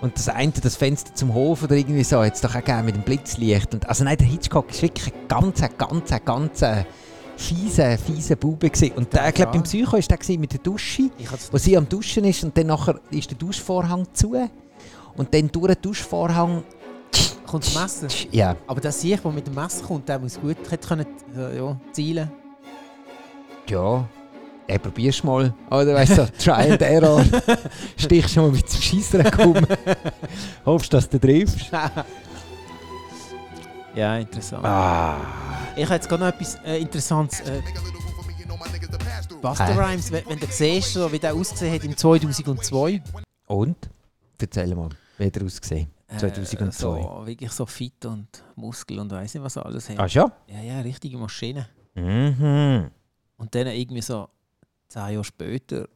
und 0.02 0.16
das 0.16 0.30
eine, 0.30 0.52
das 0.52 0.76
Fenster 0.76 1.14
zum 1.16 1.34
Hof 1.34 1.64
oder 1.64 1.76
irgendwie 1.76 2.04
so, 2.04 2.24
jetzt 2.24 2.44
doch 2.44 2.56
auch 2.56 2.64
gegeben 2.64 2.86
mit 2.86 2.96
dem 2.96 3.04
Blitzlicht. 3.04 3.74
Und, 3.74 3.88
also 3.90 4.04
nein, 4.04 4.18
der 4.18 4.28
Hitchcock 4.28 4.70
ist 4.70 4.82
wirklich 4.82 5.14
ein 5.14 5.28
ganz, 5.28 5.62
ganz, 5.78 6.14
ganz 6.24 6.64
fieser, 7.36 7.98
fieser 7.98 8.36
Bube 8.36 8.70
gewesen. 8.70 8.96
Und 8.96 9.14
der, 9.14 9.30
ich 9.30 9.36
glaube, 9.36 9.52
ja. 9.52 9.54
beim 9.54 9.64
Psycho 9.64 9.94
war 9.94 10.00
der 10.00 10.18
gewesen 10.18 10.42
mit 10.42 10.54
der 10.54 10.60
Dusche, 10.60 11.10
wo 11.52 11.58
sie 11.58 11.78
am 11.78 11.88
Duschen 11.88 12.26
ist 12.26 12.44
und 12.44 12.58
dann 12.58 12.68
nachher 12.68 13.00
ist 13.10 13.30
der 13.30 13.38
Duschvorhang 13.38 14.06
zu. 14.14 14.36
Und 15.16 15.34
dann 15.34 15.52
durch 15.52 15.74
den 15.74 15.82
Duschvorhang... 15.82 16.64
Kommt 17.48 17.66
das 17.66 17.76
Messer. 17.76 18.28
Ja, 18.32 18.58
Aber 18.68 18.82
der 18.82 18.92
Sieg, 18.92 19.22
der 19.22 19.32
mit 19.32 19.48
dem 19.48 19.56
Messer 19.56 19.86
kommt, 19.86 20.10
der 20.10 20.20
muss 20.20 20.40
gut 20.40 20.58
hätte 20.70 20.88
können, 20.88 21.06
äh, 21.36 21.58
ja, 21.58 21.80
zielen. 21.92 22.30
ja... 23.70 24.08
Ey, 24.68 24.78
probierst 24.78 25.24
mal. 25.24 25.54
Oder 25.70 25.94
weißt 25.96 26.18
du, 26.18 26.26
so, 26.26 26.28
Try 26.38 26.72
and 26.72 26.82
Error. 26.82 27.24
Stichst 27.98 28.34
schon 28.34 28.48
mal 28.48 28.52
mit 28.52 28.70
dem 28.72 28.82
Scheissdreck 28.82 29.40
um. 29.40 29.66
Hoffst, 30.66 30.94
dass 30.94 31.10
du 31.10 31.20
triffst. 31.20 31.72
Ja, 33.96 34.16
interessant. 34.18 34.64
Ah. 34.64 35.18
Ich 35.76 35.84
habe 35.84 35.96
jetzt 35.96 36.08
gerade 36.08 36.24
noch 36.24 36.32
etwas 36.32 36.54
äh, 36.64 36.80
Interessantes. 36.80 37.40
Äh. 37.40 37.64
Buster 39.42 39.74
Hä? 39.74 39.74
Rhymes, 39.74 40.12
wenn, 40.12 40.24
wenn 40.28 40.40
du 40.40 40.46
siehst, 40.46 40.94
so, 40.94 41.12
wie 41.12 41.18
der 41.18 41.34
ausgesehen 41.34 41.74
hat 41.74 41.84
im 41.84 41.98
2002. 41.98 43.02
Und? 43.48 43.76
Erzähl 44.40 44.76
mal, 44.76 44.90
wie 45.18 45.26
hat 45.26 45.38
er 45.38 45.44
ausgesehen? 45.44 45.88
Äh, 46.10 46.18
2002. 46.18 46.72
so, 46.72 47.26
wirklich 47.26 47.52
so 47.52 47.66
fit 47.66 48.06
und 48.06 48.28
Muskel 48.56 49.00
und 49.00 49.10
weiss 49.10 49.34
nicht, 49.34 49.44
was 49.44 49.56
er 49.56 49.66
alles 49.66 49.90
hat. 49.90 49.98
Ah, 49.98 50.08
schon? 50.08 50.32
Ja, 50.46 50.62
ja, 50.62 50.80
richtige 50.82 51.18
Maschine. 51.18 51.68
Mhm. 51.96 52.92
Und 53.38 53.56
dann 53.56 53.66
irgendwie 53.66 54.04
so 54.04 54.30
zehn 54.88 55.14
Jahre 55.14 55.24
später 55.24 55.88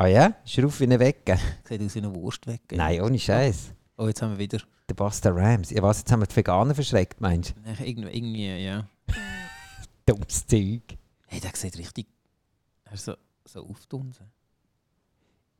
Ah 0.00 0.06
ja? 0.06 0.32
Ist 0.46 0.56
er 0.56 0.64
auf 0.64 0.80
wie 0.80 0.84
eine 0.84 0.98
Wecke? 0.98 1.38
sieht 1.68 1.82
aus 1.82 1.94
wie 1.94 1.98
eine 1.98 2.14
Wurst 2.14 2.46
weg. 2.46 2.62
Nein, 2.72 3.02
ohne 3.02 3.18
Scheiß. 3.18 3.74
Oh, 3.98 4.06
jetzt 4.06 4.22
haben 4.22 4.30
wir 4.30 4.38
wieder. 4.38 4.58
Der 4.88 4.94
Buster 4.94 5.36
Rams. 5.36 5.68
Ja, 5.68 5.82
was, 5.82 5.98
jetzt 5.98 6.10
haben 6.10 6.20
wir 6.20 6.26
die 6.26 6.36
Veganer 6.36 6.74
verschreckt, 6.74 7.20
meinst 7.20 7.52
du? 7.54 7.84
Irgendwie, 7.84 8.08
irgendwie 8.08 8.64
ja. 8.64 8.88
Dummes 10.06 10.46
Zeug. 10.46 10.80
Hey, 11.26 11.38
der 11.38 11.50
sieht 11.54 11.76
richtig. 11.76 12.06
Er 12.84 12.94
ist 12.94 13.04
so, 13.04 13.14
so 13.44 13.60
aufdunsen. 13.60 14.24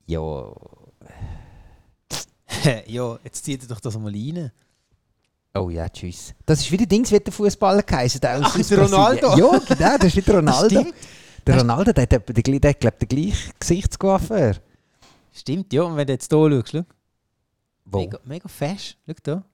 Ja. 0.06 0.54
ja, 2.87 3.18
jetzt 3.22 3.44
zieht 3.44 3.60
er 3.60 3.68
doch 3.68 3.80
das 3.80 3.99
mal 3.99 4.10
rein. 4.10 4.50
Oh 5.52 5.68
ja, 5.68 5.87
tschüss. 5.90 6.34
Das 6.46 6.60
ist 6.60 6.72
wieder 6.72 6.87
Dings, 6.87 7.12
wie 7.12 7.20
der 7.20 7.30
Fußballer 7.30 7.82
geheißen. 7.82 8.22
Ach, 8.25 8.54
Brasilien. 8.54 8.84
Ronaldo? 8.87 9.37
Ja, 9.37 9.58
genau, 9.58 9.99
das 9.99 10.04
ist 10.04 10.16
wieder 10.16 10.37
Ronaldo. 10.37 10.87
Der 11.47 11.59
Ronaldo, 11.59 11.92
der 11.92 12.06
den, 12.06 12.20
gl- 12.23 12.61
der 12.61 12.70
hat, 12.70 12.80
glaub, 12.80 12.99
den 12.99 13.09
gleichen 13.09 13.52
Gesichtscoiffeur. 13.59 14.56
Stimmt, 15.32 15.73
ja. 15.73 15.82
Und 15.82 15.97
wenn 15.97 16.06
du 16.06 16.12
jetzt 16.12 16.30
hier 16.32 16.50
schaust, 16.50 16.70
schau. 16.73 16.82
Wo? 17.85 17.99
Mega, 18.00 18.18
mega 18.25 18.49
fesch. 18.49 18.97
Schau 19.06 19.14
da. 19.23 19.44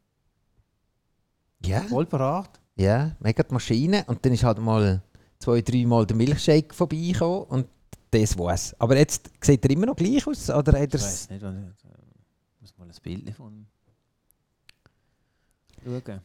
Ja, 1.65 1.81
Voll 1.83 2.07
parat. 2.07 2.61
ja, 2.77 3.17
mega 3.21 3.43
die 3.43 3.53
Maschine. 3.55 4.05
Und 4.07 4.25
dann 4.25 4.33
ist 4.33 4.45
halt 4.45 4.59
mal 4.59 5.03
zwei, 5.39 5.61
dreimal 5.63 6.07
der 6.07 6.17
Milchshake 6.17 6.75
vorbeigekommen 6.75 7.43
und 7.45 7.67
das 8.11 8.37
war's. 8.39 8.75
Aber 8.79 8.97
jetzt 8.97 9.31
sieht 9.41 9.65
er 9.65 9.71
immer 9.71 9.87
noch 9.87 9.97
gleich 9.97 10.27
aus? 10.27 10.49
Oder 10.51 10.79
hat 10.81 10.95
Ich 10.95 11.01
weiß 11.01 11.31
nicht, 11.31 11.43
ich 11.43 12.61
muss 12.61 12.77
mal 12.79 12.87
ein 12.89 12.95
Bild 13.03 13.31
von 13.35 13.67
schauen. 15.85 16.21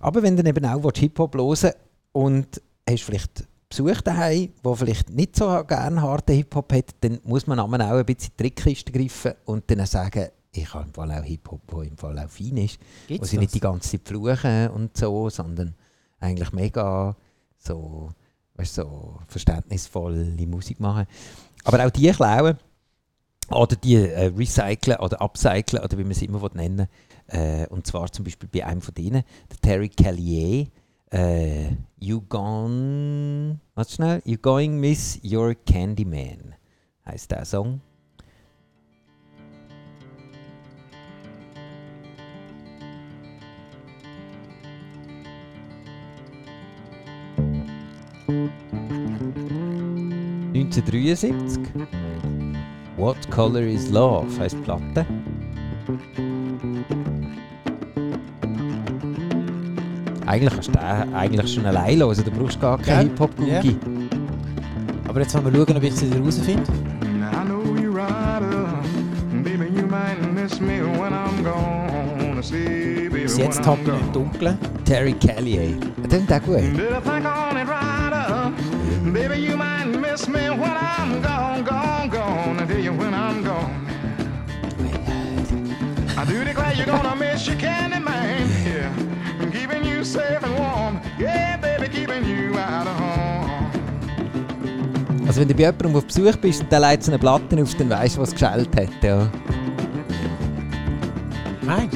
Aber 0.00 0.22
wenn 0.22 0.36
du 0.36 0.44
eben 0.44 0.64
auch 0.66 0.90
Hip-Hop 0.94 1.34
hören 1.34 1.72
und 2.12 2.62
hast 2.88 3.02
vielleicht 3.02 3.46
Besuch 3.68 4.00
daheim, 4.00 4.52
der 4.64 4.76
vielleicht 4.76 5.10
nicht 5.10 5.36
so 5.36 5.46
gerne 5.64 6.00
harten 6.00 6.34
Hip-Hop 6.36 6.72
hat, 6.72 6.94
dann 7.00 7.20
muss 7.24 7.46
man 7.46 7.58
auch 7.58 7.68
ein 7.70 8.04
bisschen 8.04 8.08
in 8.08 8.16
die 8.16 8.42
Trickkiste 8.42 8.92
greifen 8.92 9.32
und 9.44 9.68
dann 9.70 9.84
sagen, 9.86 10.28
ich 10.52 10.72
habe 10.72 10.84
im 10.84 10.94
Fall 10.94 11.10
auch 11.12 11.24
Hip-Hop, 11.24 11.60
der 11.70 11.82
im 11.82 11.96
Fall 11.98 12.18
auch 12.18 12.30
fein 12.30 12.56
ist. 12.58 12.78
wo 12.80 12.86
Gibt's 13.06 13.30
sie 13.30 13.38
nicht 13.38 13.54
die 13.54 13.60
das? 13.60 13.70
ganze 13.70 13.90
Zeit 13.90 14.08
fluchen 14.08 14.68
und 14.70 14.96
so, 14.96 15.28
sondern 15.30 15.74
eigentlich 16.20 16.52
mega 16.52 17.16
so, 17.58 18.10
weißt, 18.54 18.74
so 18.76 19.18
verständnisvolle 19.26 20.24
Musik 20.46 20.80
machen. 20.80 21.06
Aber 21.64 21.84
auch 21.84 21.90
die 21.90 22.10
klauen 22.12 22.56
oder 23.50 23.76
die 23.76 23.96
äh, 23.96 24.26
recyceln 24.26 24.98
oder 24.98 25.20
upcyclen 25.20 25.82
oder 25.82 25.98
wie 25.98 26.04
man 26.04 26.14
sie 26.14 26.26
immer 26.26 26.40
will 26.40 26.50
nennen 26.54 26.88
äh, 27.28 27.66
Und 27.68 27.86
zwar 27.86 28.10
zum 28.10 28.24
Beispiel 28.24 28.48
bei 28.48 28.64
einem 28.64 28.80
von 28.80 28.94
denen, 28.94 29.24
der 29.50 29.58
Terry 29.60 29.88
Callier, 29.88 30.66
äh, 31.10 31.70
You 31.98 32.20
Gone, 32.20 33.60
was 33.74 33.94
schnell? 33.94 34.22
You 34.24 34.36
Going 34.38 34.80
Miss 34.80 35.20
Your 35.22 35.54
Candyman 35.54 36.54
heißt 37.06 37.30
der 37.30 37.44
Song. 37.44 37.80
...1973. 50.52 51.58
What 52.96 53.30
Color 53.30 53.62
is 53.62 53.90
Love 53.90 54.26
die 54.38 54.56
Platte. 54.62 55.06
Eigentlich 60.26 60.52
kannst 60.52 60.68
du 60.68 60.72
den 60.72 61.14
eigentlich 61.14 61.54
schon 61.54 61.66
allein 61.66 61.98
hören, 62.00 62.24
du 62.24 62.30
brauchst 62.32 62.60
gar 62.60 62.78
keinen 62.78 63.08
Gell? 63.08 63.08
Hip-Hop-Googie. 63.10 63.76
Aber 65.08 65.20
jetzt 65.20 65.34
wollen 65.34 65.54
wir 65.54 65.64
schauen, 65.66 65.76
ob 65.76 65.82
ich 65.84 65.94
sie 65.94 66.10
wieder 66.10 66.20
rausfinde. 66.20 66.62
I 66.62 67.44
know 67.46 67.62
you 67.80 67.92
rider, 67.92 68.66
baby. 69.44 69.66
You 69.66 69.86
might 69.86 70.18
miss 70.34 70.60
me 70.60 70.80
when 70.82 71.12
I'm 71.12 71.44
gone. 71.44 72.42
See, 72.42 73.08
baby, 73.08 73.22
Bis 73.22 73.36
jetzt 73.36 73.62
tappen 73.62 73.86
im 73.86 74.12
Dunkeln. 74.12 74.58
Terry 74.84 75.12
Callier. 75.14 75.76
Der 75.96 76.08
klingt 76.08 76.32
auch 76.32 76.42
gut. 76.42 76.62
Baby, 79.12 79.34
you 79.36 79.56
might 79.56 79.86
miss 80.00 80.26
me 80.28 80.50
when 80.50 80.76
I'm 80.76 81.22
gone, 81.22 81.62
gone, 81.64 82.10
gone. 82.10 82.60
I 82.60 82.66
tell 82.66 82.80
you 82.80 82.92
when 82.92 83.14
I'm 83.14 83.44
gone. 83.44 83.86
I 86.18 86.24
do 86.24 86.44
declare 86.44 86.74
you're 86.74 86.86
gonna 86.86 87.14
miss 87.14 87.46
your 87.46 87.56
candy 87.56 87.98
Also 95.36 95.42
wenn 95.42 95.54
du 95.54 95.62
bei 95.62 95.64
jemandem 95.64 95.96
auf 95.96 96.06
Besuch 96.06 96.36
bist 96.36 96.62
und 96.62 96.72
der 96.72 96.80
leitet 96.80 97.04
so 97.04 97.12
eine 97.12 97.18
Platte 97.18 97.62
auf, 97.62 97.74
dann 97.74 97.90
weißt 97.90 98.16
du, 98.16 98.22
was 98.22 98.30
geschält 98.32 98.74
hat. 98.74 98.88
Ja. 99.02 99.28
Nein. 101.60 101.90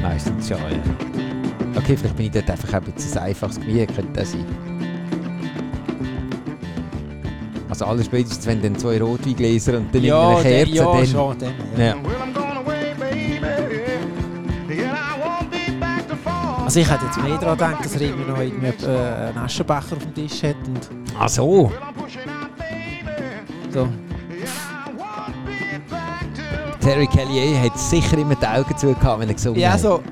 Meistens 0.00 0.48
schon, 0.48 0.56
ja. 0.56 1.76
Okay, 1.76 1.94
vielleicht 1.94 2.16
bin 2.16 2.24
ich 2.24 2.32
dort 2.32 2.50
einfach 2.50 2.72
ein 2.72 2.84
bisschen 2.84 3.18
ein 3.18 3.24
einfaches 3.24 3.60
Gemüse, 3.60 3.86
könnte 3.88 4.12
das 4.14 4.32
sein. 4.32 4.46
Also 7.68 7.84
alles 7.84 8.06
spätestens, 8.06 8.46
wenn 8.46 8.62
dann 8.62 8.78
zwei 8.78 8.98
Rotweingläser 8.98 9.76
und 9.76 9.94
dann 9.94 10.02
Ja, 10.02 10.36
eine 10.38 10.42
der, 10.42 10.64
Kerze, 10.64 10.72
ja, 10.72 10.84
dann... 10.84 11.06
schon. 11.06 11.38
Dann, 11.38 11.52
ja. 11.76 11.84
Ja. 11.84 11.94
Also 16.64 16.80
ich 16.80 16.90
hätte 16.90 17.04
jetzt 17.04 17.22
mehr 17.22 17.36
daran 17.36 17.58
gedacht, 17.58 17.84
dass 17.84 17.94
er 17.94 18.00
irgendwie 18.00 18.30
noch 18.30 18.40
irgendwie, 18.40 18.86
äh, 18.86 19.28
einen 19.28 19.38
Aschenbecher 19.38 19.96
auf 19.96 20.02
dem 20.02 20.14
Tisch 20.14 20.42
hat 20.42 20.56
und 20.66 21.06
Ach 21.18 21.28
so. 21.28 21.70
So. 23.76 23.88
To 26.72 26.78
Terry 26.80 27.06
Callier 27.06 27.60
hat 27.62 27.78
sicher 27.78 28.16
immer 28.18 28.34
die 28.36 28.46
Augen 28.46 28.76
zugehört, 28.76 29.20
wenn 29.20 29.28
er 29.28 29.34
gesungen 29.34 29.60
Ja, 29.60 29.72
hat. 29.72 29.80
so. 29.80 30.02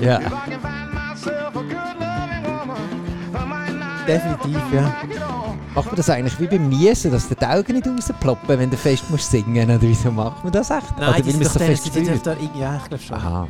Ja. 0.00 0.18
If 0.20 0.26
I 0.26 0.30
can 0.30 0.60
find 0.60 0.92
myself 0.92 1.56
a 1.56 1.60
good 1.60 1.72
loving 2.00 2.44
woman, 2.44 2.78
I 3.34 3.46
might 3.46 3.78
not 3.78 4.06
Definitiv, 4.06 4.60
ja. 4.74 4.92
Macht 5.74 5.86
man 5.86 5.96
das 5.96 6.10
eigentlich 6.10 6.38
wie 6.38 6.46
beim 6.46 6.68
Niesen, 6.68 7.10
dass 7.10 7.28
die 7.28 7.44
Augen 7.44 7.72
nicht 7.72 7.86
rausploppen, 7.86 8.58
wenn 8.58 8.70
du 8.70 8.76
fest 8.76 9.10
musst 9.10 9.30
singen 9.30 9.64
Oder 9.68 9.80
wieso 9.80 10.10
macht 10.10 10.44
man 10.44 10.52
das 10.52 10.70
echt? 10.70 10.98
Nein, 10.98 11.08
Oder 11.08 11.26
weil 11.26 11.32
man 11.32 11.42
es 11.42 11.52
so 11.52 11.58
fest 11.58 11.90
da 12.24 12.36
ja, 12.58 12.76
ich 12.76 12.88
glaube 12.88 13.02
schon. 13.02 13.16
Aha, 13.16 13.48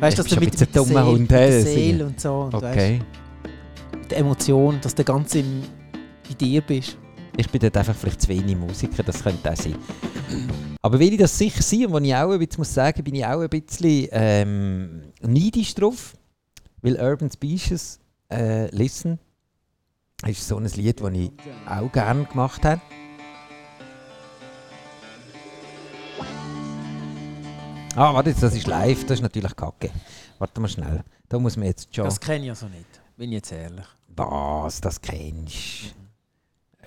Weißt 0.00 0.18
du, 0.18 0.22
dass 0.22 0.30
du 0.30 0.40
mit, 0.40 0.60
mit, 0.60 0.74
der 0.74 0.82
Seele, 0.84 1.06
Hund, 1.06 1.20
mit 1.20 1.30
hä, 1.32 1.50
der 1.50 1.62
singen. 1.62 1.74
Seele 1.74 2.06
und 2.06 2.20
so. 2.20 2.34
Und 2.34 2.54
okay. 2.54 3.00
weißt, 3.00 4.10
die 4.10 4.14
Emotion, 4.14 4.78
dass 4.80 4.94
du 4.94 5.02
ganz 5.02 5.34
im, 5.34 5.62
bei 6.28 6.34
dir 6.34 6.60
bist. 6.60 6.98
Ich 7.36 7.50
bin 7.50 7.60
dort 7.60 7.76
einfach 7.76 7.96
vielleicht 7.96 8.22
zu 8.22 8.28
wenig 8.28 8.56
Musiker, 8.56 9.02
das 9.02 9.22
könnte 9.22 9.50
auch 9.50 9.56
sein. 9.56 9.76
Aber 10.80 10.98
will 10.98 11.12
ich 11.12 11.18
das 11.18 11.36
sicher 11.36 11.62
sein, 11.62 11.86
und 11.86 11.92
wo 11.92 11.98
ich 11.98 12.14
auch 12.14 12.30
ein 12.30 12.38
bisschen 12.38 12.58
muss 12.60 12.72
sagen, 12.72 13.02
bin 13.02 13.16
ich 13.16 13.26
auch 13.26 13.40
ein 13.40 13.48
bisschen 13.48 14.08
ähm, 14.12 15.02
neidisch 15.20 15.74
drauf, 15.74 16.14
weil 16.80 16.96
Urban 16.96 17.30
Species 17.30 17.98
äh, 18.30 18.68
Listen 18.74 19.18
ist 20.24 20.46
so 20.46 20.58
ein 20.58 20.66
Lied, 20.66 21.00
das 21.00 21.12
ich 21.12 21.32
auch 21.68 21.90
gerne 21.90 22.24
gemacht 22.24 22.64
habe. 22.64 22.80
Ah, 27.96 28.12
warte, 28.12 28.30
jetzt, 28.30 28.42
das 28.42 28.54
ist 28.54 28.66
live, 28.66 29.02
das 29.06 29.18
ist 29.18 29.22
natürlich 29.22 29.54
kacke. 29.54 29.90
Warte 30.38 30.60
mal 30.60 30.68
schnell. 30.68 31.04
Da 31.28 31.38
muss 31.38 31.56
man 31.56 31.66
jetzt 31.66 31.94
schon. 31.94 32.04
Das 32.04 32.20
kenne 32.20 32.44
ich 32.44 32.50
also 32.50 32.66
nicht. 32.66 33.00
Bin 33.16 33.30
ich 33.30 33.36
jetzt 33.36 33.52
ehrlich. 33.52 33.86
Was, 34.08 34.80
das 34.80 35.00
kennst 35.00 35.94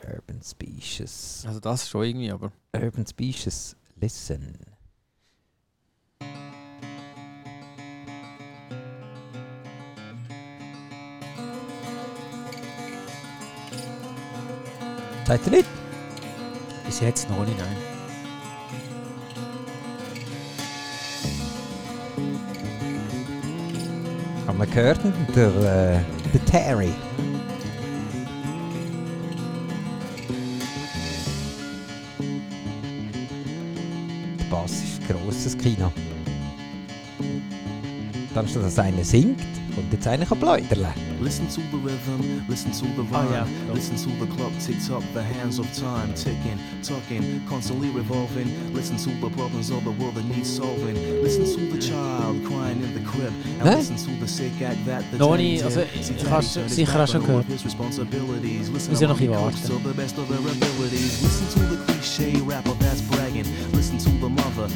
Urban 0.06 0.42
Species. 0.44 1.44
Also 1.48 1.60
das 1.60 1.90
schon 1.90 2.04
irgendwie, 2.04 2.32
aber. 2.32 2.52
Urban 2.74 3.06
Species, 3.06 3.76
listen. 3.96 4.58
Seid 15.26 15.46
ihr 15.46 15.52
nicht? 15.52 15.68
Bis 16.86 17.02
jetzt 17.02 17.30
noch 17.30 17.46
nicht, 17.46 17.58
nein. 17.58 17.76
Haben 24.48 24.58
wir 24.58 24.68
gehört? 24.68 25.00
Der, 25.36 25.48
äh, 25.48 26.32
der 26.34 26.46
Terry. 26.46 26.94
Ein 35.48 35.58
grosses 35.58 35.58
Kino. 35.58 35.92
Dann 38.34 38.48
steht, 38.48 38.64
dass 38.64 38.78
einer 38.80 39.04
singt 39.04 39.40
und 39.76 39.92
jetzt 39.92 40.08
einer 40.08 40.26
kann 40.26 40.40
pläudern. 40.40 40.94
Listen 41.20 41.48
to 41.50 41.62
the 41.72 41.78
rhythm, 41.78 42.44
listen 42.48 42.72
to 42.72 42.86
the 42.96 43.02
Oh, 43.12 43.18
rhyme, 43.18 43.32
yeah. 43.32 43.74
listen 43.74 43.96
to 43.96 44.10
the 44.24 44.28
clock 44.36 44.52
tick 44.60 44.78
tock, 44.88 45.02
the 45.16 45.24
hands 45.24 45.58
of 45.58 45.66
time 45.74 46.14
ticking, 46.14 46.60
talking, 46.84 47.42
constantly 47.50 47.90
revolving. 47.90 48.48
Listen 48.74 48.98
to 48.98 49.10
the 49.22 49.30
problems 49.36 49.72
of 49.72 49.84
the 49.84 49.92
world 50.00 50.14
that 50.16 50.26
need 50.26 50.46
solving. 50.46 50.96
Listen 51.24 51.46
to 51.46 51.74
the 51.74 51.80
child 51.82 52.44
crying 52.46 52.84
in 52.84 52.94
the 52.94 53.02
crib, 53.02 53.34
and 53.60 53.68
Hä? 53.70 53.78
listen 53.78 53.98
to 53.98 54.12
the 54.20 54.28
sick 54.28 54.62
act 54.62 54.86
that 54.86 55.04
the 55.12 55.18
daddy 55.18 55.54
nicht, 55.54 55.64
also, 55.64 55.82
his 55.82 56.08
sicher 56.76 57.04
auch 57.04 57.08
schon 57.08 57.26
gehört. 57.26 57.46
ja 57.50 57.58
to 57.58 59.08
noch 59.08 59.20
ein 59.20 59.30
abilities. 59.32 61.22
Listen 61.24 61.48
to 61.50 61.60
the 61.76 61.78
cliche 61.94 62.40
rapper 62.46 62.76
that's 62.80 63.02
bragging. 63.02 63.46
Listen 63.74 63.98
to 63.98 64.10
the 64.22 64.30
mother 64.30 64.70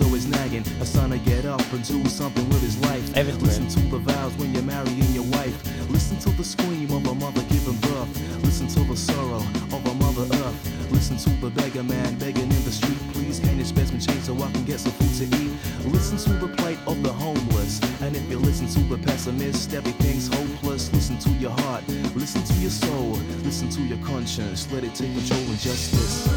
is 0.00 0.06
always 0.06 0.26
nagging. 0.26 0.64
A 0.80 0.86
son 0.86 1.10
to 1.10 1.18
get 1.18 1.44
up 1.44 1.60
and 1.72 1.84
do 1.84 2.04
something 2.08 2.46
with 2.48 2.62
his 2.62 2.78
life. 2.78 3.16
Everywhere. 3.16 3.42
Listen 3.42 3.68
to 3.68 3.80
the 3.90 3.98
vows 3.98 4.34
when 4.36 4.52
you're 4.52 4.62
marrying 4.62 5.12
your 5.12 5.24
wife. 5.36 5.56
Listen 5.90 6.18
to 6.18 6.30
the 6.30 6.44
scream 6.44 6.90
of 6.90 7.06
a 7.06 7.14
mother 7.14 7.42
giving 7.48 7.78
birth. 7.80 8.10
Listen 8.44 8.68
to 8.68 8.80
the 8.84 8.96
sorrow 8.96 9.42
of 9.74 9.86
a 9.86 9.94
mother 9.94 10.26
earth. 10.44 10.90
Listen 10.90 11.16
to 11.16 11.30
the 11.40 11.50
beggar 11.50 11.82
man 11.82 12.14
begging 12.18 12.50
in 12.50 12.64
the 12.64 12.70
street. 12.70 12.98
Please, 13.12 13.40
can 13.40 13.64
spare 13.64 13.86
some 13.86 13.98
change 13.98 14.22
so 14.22 14.34
I 14.36 14.50
can 14.52 14.64
get 14.64 14.80
some 14.80 14.92
food 14.92 15.14
to 15.20 15.36
eat? 15.42 15.52
Listen 15.92 16.16
to 16.18 16.46
the 16.46 16.54
plight 16.56 16.78
of 16.86 17.02
the 17.02 17.12
homeless. 17.12 17.80
And 18.02 18.16
if 18.16 18.28
you 18.30 18.38
listen 18.38 18.68
to 18.68 18.80
the 18.94 18.98
pessimist, 18.98 19.74
everything's 19.74 20.28
hopeless. 20.28 20.92
Listen 20.92 21.18
to 21.18 21.30
your 21.40 21.52
heart. 21.62 21.86
Listen 22.14 22.42
to 22.42 22.54
your 22.54 22.70
soul. 22.70 23.18
Listen 23.42 23.68
to 23.70 23.82
your 23.82 23.98
conscience. 24.04 24.70
Let 24.72 24.84
it 24.84 24.94
take 24.94 25.12
control 25.14 25.40
and 25.40 25.58
justice. 25.58 26.28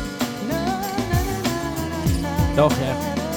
Doch, 2.53 2.73
ja. 2.81 3.30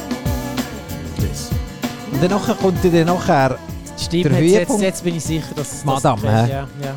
Und 2.14 2.22
dann 2.22 2.30
nachher 2.30 2.54
kommt 2.54 2.78
dann 2.84 3.06
nachher 3.06 3.58
Stimmt, 3.96 4.24
Der 4.26 4.42
jetzt, 4.42 4.54
Höhepunkt- 4.70 4.82
jetzt 4.82 5.04
bin 5.04 5.16
ich 5.16 5.24
sicher, 5.24 5.54
dass 5.54 5.72
es 5.72 5.84
Madame, 5.84 6.20
das 6.22 6.46
hä? 6.48 6.50
Ja, 6.52 6.68
ja. 6.82 6.94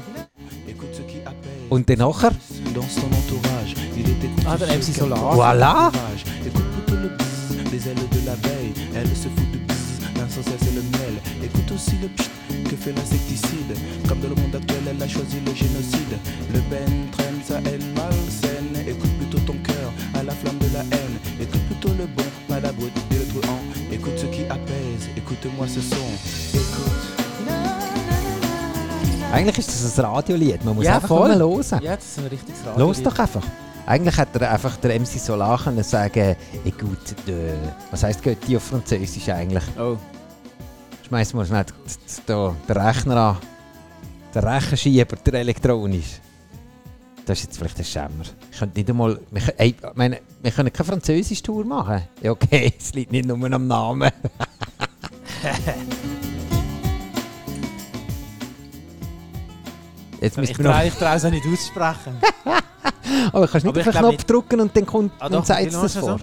Und 1.69 1.87
dann 1.89 1.97
nachher? 1.99 2.31
Dans 2.73 2.89
son 2.95 3.09
entourage, 3.11 3.73
il 3.95 4.05
est 4.05 4.23
écouté 4.23 4.47
Ah, 4.47 4.57
der 4.57 4.67
MC 4.77 4.93
Solar. 4.97 5.33
Voilà. 5.35 5.87
ouvrages. 5.89 6.23
Écoute 6.45 6.65
plutôt 6.73 6.95
le 7.01 7.09
bzzz 7.09 7.71
des 7.71 7.87
ailes 7.89 8.09
de 8.15 8.25
l'abeille. 8.25 8.73
Elle 8.95 9.07
se 9.09 9.27
fout 9.35 9.51
du 9.51 9.59
bzzz 9.59 9.99
d'un 10.15 10.27
sans 10.29 10.43
cesse 10.43 10.69
le 10.73 10.81
miel. 10.93 11.15
Écoute 11.43 11.71
aussi 11.75 11.95
le 12.01 12.07
pcht 12.09 12.29
que 12.69 12.75
fait 12.75 12.93
l'insecticide. 12.93 13.71
Comme 14.07 14.19
dans 14.21 14.29
le 14.29 14.35
monde 14.41 14.55
actuel, 14.55 14.83
elle 14.89 15.03
a 15.03 15.07
choisi 15.07 15.37
le 15.45 15.53
génocide. 15.53 16.15
Le 16.53 16.59
Ben 16.71 16.89
traîne 17.11 17.39
sa 17.47 17.57
haine 17.69 17.85
malsaine. 17.95 18.73
Écoute 18.87 19.11
plutôt 19.19 19.39
ton 19.45 19.57
cœur 19.63 19.89
à 20.15 20.23
la 20.23 20.33
flamme 20.33 20.57
de 20.59 20.69
la 20.73 20.81
haine. 20.95 21.15
Écoute 21.41 21.61
plutôt 21.69 21.93
le 21.97 22.05
bon, 22.15 22.27
pas 22.47 22.59
la 22.59 22.71
brute 22.71 22.97
et 23.11 23.15
le 23.21 23.25
truand. 23.41 23.59
Écoute-moi 25.39 25.67
ce 25.67 25.81
son. 25.81 25.97
Eigentlich 29.31 29.57
ist 29.59 29.69
das 29.69 29.99
ein 29.99 30.05
Radiolied, 30.05 30.63
man 30.65 30.75
muss 30.75 30.85
Ja, 30.85 30.95
einfach 30.95 31.09
voll. 31.09 31.29
mal 31.29 31.37
hören. 31.39 31.83
ja, 31.83 31.95
das 31.95 32.05
ist 32.05 32.19
ein 32.19 32.27
richtiges 32.27 32.65
Radio. 32.65 32.87
Los 32.87 33.03
doch 33.03 33.19
einfach. 33.19 33.43
Eigentlich 33.85 34.17
hätte 34.17 34.39
er 34.41 34.51
einfach 34.51 34.77
der 34.77 34.99
MC 34.99 35.05
Solar 35.19 35.59
können 35.63 35.83
sagen 35.83 36.35
écoute, 36.65 37.13
de, 37.25 37.53
was 37.91 38.03
heisst 38.03 38.23
Götti 38.23 38.57
auf 38.57 38.63
Französisch 38.63 39.29
eigentlich? 39.29 39.63
Oh, 39.79 39.97
Schmeiß 41.07 41.33
mal 41.33 41.45
schnell 41.45 41.65
den 42.27 42.77
Rechner 42.77 43.15
an. 43.17 43.37
Der 44.33 44.43
Rechenschieber, 44.43 45.15
der 45.17 45.33
elektronisch. 45.35 46.19
Das 47.25 47.39
ist 47.39 47.45
jetzt 47.45 47.57
vielleicht 47.57 47.77
ein 47.77 47.85
Schämmer. 47.85 48.23
Ich 48.51 48.57
könnte 48.59 48.79
nicht 48.79 48.89
einmal... 48.89 49.19
Ey, 49.57 49.75
meine, 49.95 50.19
wir 50.41 50.51
können 50.51 50.71
keine 50.71 50.85
Französisch-Tour 50.85 51.65
machen. 51.65 52.01
Ja, 52.21 52.31
okay, 52.31 52.73
es 52.77 52.93
liegt 52.93 53.11
nicht 53.11 53.25
nur 53.25 53.51
am 53.51 53.67
Namen. 53.67 54.09
Jetzt 60.21 60.37
ich 60.37 60.37
müssen 60.37 60.57
wir 60.57 60.65
noch... 60.65 60.71
traue 60.73 60.87
ich 60.87 60.93
traue 60.95 61.15
es 61.15 61.25
auch 61.25 61.29
nicht 61.29 61.45
aussprechen. 61.45 62.17
Aber 63.31 63.47
kannst 63.47 63.65
du 63.65 63.67
nicht 63.67 63.67
Aber 63.67 63.71
auf 63.71 63.77
ich 63.77 63.83
den 63.85 63.93
Knopf 63.93 64.11
nicht- 64.11 64.29
drücken 64.29 64.59
und 64.61 64.75
dann 64.75 64.85
kommt 64.85 65.11
Ah, 65.19 65.25
und 65.27 65.33
doch, 65.33 65.45
sagt 65.45 65.63
wie 65.63 65.67
es 65.75 65.95
vor? 65.97 66.19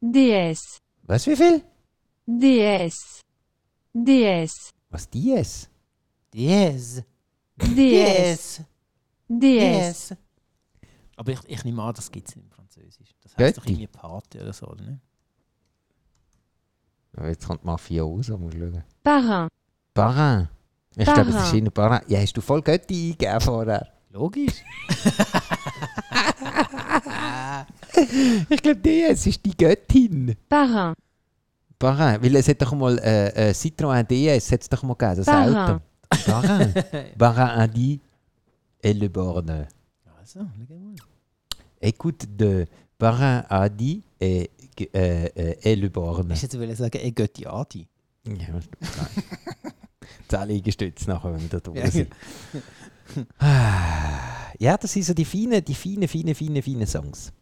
DS, 0.00 0.78
Was, 1.02 1.26
wie 1.26 1.36
viel? 1.36 1.62
DS, 2.26 3.20
DS, 3.92 4.70
Was, 4.90 5.08
dies? 5.10 5.68
Yes. 6.34 7.02
DS, 7.58 8.62
DS. 9.28 10.14
Aber 11.16 11.32
ich, 11.32 11.38
ich 11.46 11.64
nehme 11.64 11.82
an, 11.82 11.94
das 11.94 12.10
gibt 12.10 12.28
es 12.28 12.36
nicht 12.36 12.44
im 12.44 12.50
Französisch. 12.50 13.14
Das 13.22 13.36
heißt 13.36 13.56
doch 13.58 13.64
irgendwie 13.64 13.86
Party 13.86 14.38
oder 14.40 14.52
so, 14.52 14.66
oder 14.66 14.84
nicht? 14.84 15.00
Jetzt 17.24 17.46
kommt 17.46 17.64
Mafioso. 17.64 18.38
Parrain, 19.02 19.48
Parrain. 19.94 20.48
Ich 20.96 21.04
Parrain. 21.06 21.24
glaube, 21.24 21.38
es 21.38 21.46
ist 21.46 21.54
in. 21.54 21.70
Ja, 22.08 22.20
hast 22.20 22.36
du 22.36 22.40
voll 22.40 22.62
Götti 22.62 23.10
eingegeben 23.12 23.40
vorher? 23.40 23.86
Logisch. 24.10 24.62
Ich 28.50 28.62
glaube, 28.62 28.80
die, 28.80 29.02
es 29.02 29.26
ist 29.26 29.44
die 29.44 29.56
Göttin. 29.56 30.36
Parrain, 30.48 30.94
Parrain. 31.78 32.22
Weil 32.22 32.36
es 32.36 32.48
hat 32.48 32.60
doch 32.60 32.72
mal 32.72 32.98
äh, 32.98 33.48
äh, 33.48 33.52
Citroën 33.52 34.04
DS, 34.04 34.52
hat 34.52 34.62
es 34.62 34.68
doch 34.68 34.82
mal 34.82 34.94
gegeben, 34.94 35.16
das 35.16 35.26
Parrain. 35.26 35.56
Auto. 35.56 35.80
Parrain. 36.26 36.74
Parrain 37.18 37.48
a 37.60 37.66
dit 37.66 38.00
et 38.82 38.92
le 38.94 39.08
borne. 39.08 39.66
Also, 40.20 40.40
mal. 40.40 40.94
Écoute 41.80 42.26
de 42.36 42.66
Parrain 42.98 43.44
a 43.48 43.68
dit 43.68 44.02
et, 44.20 44.50
äh, 44.80 45.26
äh. 45.26 45.74
Ich 46.32 46.42
hätte 46.42 46.58
jetzt 46.64 46.78
sagen, 46.78 47.46
Adi. 47.46 47.88
Ja, 48.26 48.60
Zehn 50.28 50.48
Liegestütze 50.48 51.08
nachher, 51.08 51.32
wenn 51.32 51.42
wir 51.42 51.48
da 51.48 51.60
drüber 51.60 51.80
Ja. 51.80 51.90
sind. 51.90 52.12
Ja, 54.58 54.76
das 54.76 54.92
sind 54.92 55.04
so 55.04 55.14
die 55.14 55.24
feinen, 55.24 55.64
die 55.64 55.74
feinen, 55.74 56.08
feinen, 56.08 56.34
feinen, 56.34 56.62
feinen 56.62 56.86
Songs. 56.86 57.32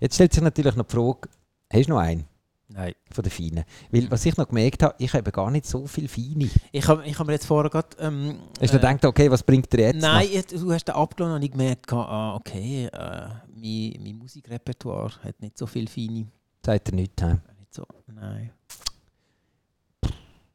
Jetzt 0.00 0.14
stellt 0.14 0.32
sich 0.32 0.42
natürlich 0.42 0.74
noch 0.76 0.86
die 0.86 0.94
Frage, 0.94 1.28
hast 1.72 1.86
du 1.86 1.92
noch 1.92 2.00
einen 2.00 2.24
Nein. 2.68 2.92
von 3.10 3.22
den 3.22 3.30
feinen? 3.30 3.64
Weil, 3.90 4.10
was 4.10 4.26
ich 4.26 4.36
noch 4.36 4.48
gemerkt 4.48 4.82
habe, 4.82 4.94
ich 4.98 5.12
habe 5.14 5.30
gar 5.30 5.50
nicht 5.50 5.66
so 5.66 5.86
viele 5.86 6.08
feine. 6.08 6.50
Ich 6.72 6.86
habe 6.86 7.06
ich 7.06 7.18
hab 7.18 7.26
mir 7.26 7.32
jetzt 7.34 7.46
vorher 7.46 7.70
gerade... 7.70 7.88
Ähm, 7.98 8.38
Hast 8.60 8.72
du 8.74 8.78
gedacht, 8.78 9.04
okay, 9.04 9.30
was 9.30 9.42
bringt 9.42 9.72
dir 9.72 9.80
jetzt 9.80 10.02
Nein, 10.02 10.28
jetzt, 10.30 10.52
du 10.52 10.72
hast 10.72 10.84
den 10.84 10.94
abgenommen 10.94 11.36
und 11.36 11.42
ich 11.42 11.52
gemerkt, 11.52 11.90
ah, 11.92 12.34
okay, 12.34 12.86
äh, 12.92 13.28
mein, 13.54 14.02
mein 14.02 14.16
Musikrepertoire 14.16 15.12
hat 15.22 15.40
nicht 15.40 15.56
so 15.56 15.66
viel 15.66 15.88
feine. 15.88 16.26
Sagt 16.64 16.88
er 16.88 16.94
nichts. 16.94 17.22
hä? 17.22 17.36
Nicht 17.58 17.74
so, 17.74 17.86
nein. 18.06 18.50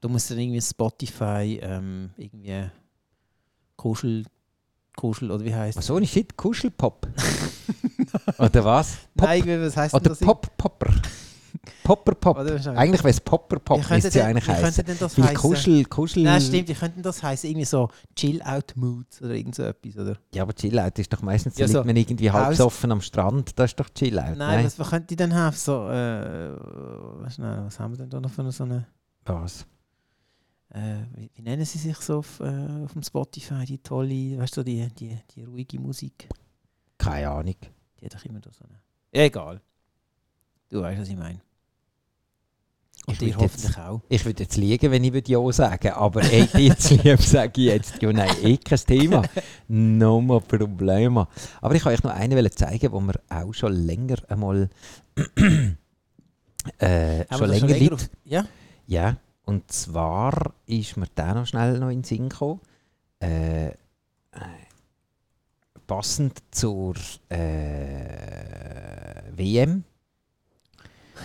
Du 0.02 0.08
musst 0.10 0.32
dann 0.32 0.40
irgendwie 0.40 0.62
Spotify, 0.62 1.60
ähm, 1.62 2.12
irgendwie 2.18 2.70
Kuschel, 3.76 4.26
Kuschel, 4.96 5.30
oder 5.32 5.44
wie 5.44 5.54
heißt 5.54 5.78
Was 5.78 5.86
so 5.88 5.98
ein 5.98 6.08
Shit, 6.08 6.36
Kuschelpop? 6.38 7.08
Oder 8.40 8.66
was? 8.66 8.98
Pop? 9.16 9.28
Nein, 9.28 9.62
was 9.62 9.78
heißt 9.78 9.94
Oder 9.94 10.10
das? 10.10 10.20
Pop-Popper? 10.20 10.94
Popper 11.84 12.16
Pop. 12.16 12.38
Eigentlich 12.38 13.04
wäre 13.04 13.10
es 13.10 13.20
Popper 13.20 13.60
Pop, 13.60 13.78
müsste 13.78 14.08
es 14.08 14.14
ja 14.14 14.26
eigentlich 14.26 14.48
heißen. 14.48 14.86
Weil? 15.18 15.34
Kuschel, 15.34 15.86
Kuschel... 15.86 16.24
Nein, 16.24 16.42
stimmt, 16.42 16.70
wie 16.70 16.74
könnte 16.74 17.02
das 17.02 17.22
heißen? 17.24 17.50
Irgendwie 17.50 17.66
so 17.66 17.90
Chill-Out-Mood 18.16 19.22
oder 19.22 19.34
irgend 19.34 19.56
so 19.56 19.64
etwas, 19.64 19.98
oder? 19.98 20.18
Ja, 20.34 20.44
aber 20.44 20.54
Chillout 20.54 20.92
ist 20.98 21.12
doch 21.12 21.22
meistens, 21.22 21.58
Ja, 21.58 21.68
so 21.68 21.80
liegt 21.80 21.86
man 21.88 21.96
irgendwie 21.96 22.32
halb 22.32 22.50
besoffen 22.50 22.92
am 22.92 23.02
Strand. 23.02 23.58
Das 23.58 23.72
ist 23.72 23.80
doch 23.80 23.90
Chillout, 23.90 24.36
Nein, 24.36 24.66
was, 24.66 24.78
was 24.80 24.90
könnte 24.90 25.14
ich 25.14 25.18
denn 25.18 25.34
haben? 25.34 25.56
So, 25.56 25.90
äh, 25.90 26.56
was, 27.22 27.40
haben 27.80 27.94
wir 27.94 27.98
denn 27.98 28.10
da 28.10 28.20
noch 28.20 28.32
für 28.32 28.52
so 28.52 28.64
eine... 28.64 28.88
Was? 29.26 29.66
Äh, 30.70 31.04
wie, 31.16 31.32
wie 31.34 31.42
nennen 31.42 31.66
sie 31.66 31.80
sich 31.80 31.98
so 31.98 32.20
auf, 32.20 32.40
äh, 32.40 32.84
auf 32.84 32.94
dem 32.94 33.04
Spotify, 33.04 33.66
die 33.66 33.80
tolle, 33.80 34.38
weißt 34.38 34.58
du, 34.58 34.64
die, 34.64 34.88
die, 34.94 35.18
die 35.36 35.44
ruhige 35.44 35.80
Musik? 35.80 36.30
Keine 36.98 37.30
Ahnung. 37.30 37.56
Die 38.00 38.06
hat 38.06 38.14
doch 38.14 38.26
immer 38.26 38.40
da 38.40 38.52
so 38.52 38.66
eine... 38.66 38.80
Egal. 39.12 39.62
Du 40.70 40.82
weißt, 40.82 41.02
was 41.02 41.10
ich 41.10 41.18
meine. 41.18 41.42
Und 43.08 43.22
Ich 43.22 43.34
würd 43.40 43.42
jetzt- 43.42 43.78
auch. 43.80 44.02
Ich 44.08 44.24
würde 44.26 44.44
jetzt 44.44 44.56
liegen, 44.58 44.92
wenn 44.92 45.04
ich 45.04 45.12
würde 45.14 45.32
Ja 45.32 45.52
sagen 45.52 45.90
aber 45.94 46.22
ey, 46.32 46.48
zu 46.78 46.94
lieb 47.04 47.22
sage 47.22 47.52
ich 47.62 47.68
jetzt 47.68 48.00
ja 48.02 48.12
nein, 48.14 48.30
eh 48.44 48.58
kein 48.58 48.78
Thema. 48.80 49.24
No 49.68 50.22
more 50.22 50.42
Problema. 50.42 51.28
Aber 51.62 51.74
ich 51.76 51.84
wollte 51.86 51.98
euch 52.00 52.04
noch 52.04 52.14
einen 52.20 52.38
wollen 52.38 52.52
zeigen, 52.52 52.92
wo 52.92 53.00
wir 53.02 53.20
auch 53.30 53.54
schon 53.54 53.74
länger 53.74 54.18
einmal 54.28 54.70
äh, 56.80 57.26
schon 57.38 57.50
länger 57.50 57.68
länger 57.68 57.80
liegt. 57.80 57.94
auf- 57.94 58.10
Ja? 58.26 58.46
Ja, 58.88 59.18
und 59.46 59.72
zwar 59.72 60.54
ist 60.66 60.98
mir 60.98 61.08
der 61.18 61.34
noch 61.36 61.46
schnell 61.48 61.80
noch 61.80 61.90
in 61.90 62.00
den 62.00 62.04
Sinn 62.04 62.30
gekommen. 62.30 62.60
Äh, 63.22 63.68
äh, 63.70 63.74
passend 65.88 66.40
zur 66.52 66.96
äh, 67.30 67.38
WM. 69.36 69.84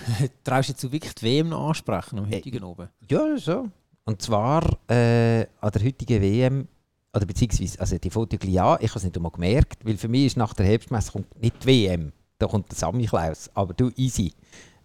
Traust 0.44 0.68
du 0.68 0.72
jetzt 0.72 0.92
wirklich 0.92 1.14
die 1.14 1.26
WM 1.26 1.48
noch 1.48 1.68
ansprechen 1.68 2.18
am 2.18 2.30
heutigen 2.30 2.62
oben? 2.64 2.88
Ja, 3.08 3.36
so. 3.36 3.68
Und 4.04 4.20
zwar 4.20 4.62
äh, 4.88 5.46
an 5.60 5.70
der 5.72 5.84
heutigen 5.84 6.20
WM, 6.20 6.68
oder 7.14 7.26
beziehungsweise, 7.26 7.80
also 7.80 7.96
die 7.96 8.10
Fotos 8.10 8.40
ja, 8.42 8.76
ich 8.80 8.90
habe 8.90 8.98
es 8.98 9.04
nicht 9.04 9.16
einmal 9.16 9.32
gemerkt, 9.32 9.84
weil 9.84 9.96
für 9.96 10.08
mich 10.08 10.26
ist 10.26 10.36
nach 10.36 10.52
der 10.52 10.66
Herbstmesse 10.66 11.12
kommt 11.12 11.40
nicht 11.40 11.62
die 11.62 11.66
WM, 11.66 12.12
da 12.38 12.46
kommt 12.46 12.70
der 12.70 12.76
Sammy 12.76 13.06
Klaus, 13.06 13.50
aber 13.54 13.72
du, 13.74 13.90
easy. 13.96 14.32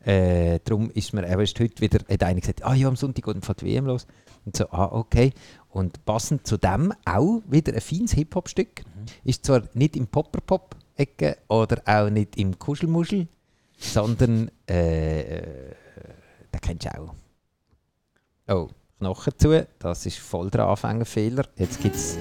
Äh, 0.02 0.60
darum 0.64 0.90
ist 0.92 1.14
mir, 1.14 1.26
ist 1.42 1.60
heute 1.60 1.82
wieder, 1.82 2.00
hat 2.10 2.24
einer 2.24 2.40
gesagt, 2.40 2.64
ah 2.64 2.74
ja, 2.74 2.88
am 2.88 2.96
Sonntag 2.96 3.26
geht 3.26 3.62
die 3.62 3.66
WM 3.66 3.86
los. 3.86 4.08
Und 4.46 4.56
so, 4.56 4.70
ah, 4.72 4.90
okay. 4.92 5.34
Und 5.70 6.06
passend 6.06 6.48
zu 6.48 6.58
dem 6.58 6.94
auch 7.04 7.42
wieder 7.50 7.74
ein 7.74 7.82
feines 7.82 8.14
Hip-Hop-Stück. 8.14 8.84
Ist 9.26 9.46
zwar 9.46 9.64
nicht 9.74 9.98
im 9.98 10.08
Popper-Pop-Ecke 10.08 11.38
oder 11.50 11.82
auch 11.86 12.10
nicht 12.10 12.38
im 12.38 12.58
Kuschelmuschel, 12.58 13.28
sondern, 13.80 14.52
äh, 14.70 15.22
äh, 15.22 15.74
den 16.54 16.62
kennst 16.62 16.86
du 16.86 17.00
auch. 17.02 17.14
Oh, 18.48 18.70
Knochen 19.00 19.34
zu, 19.38 19.68
das 19.80 20.06
ist 20.06 20.18
voll 20.20 20.50
der 20.50 20.68
Anfängerfehler. 20.68 21.46
Jetzt 21.58 21.82
gibt's. 21.82 22.18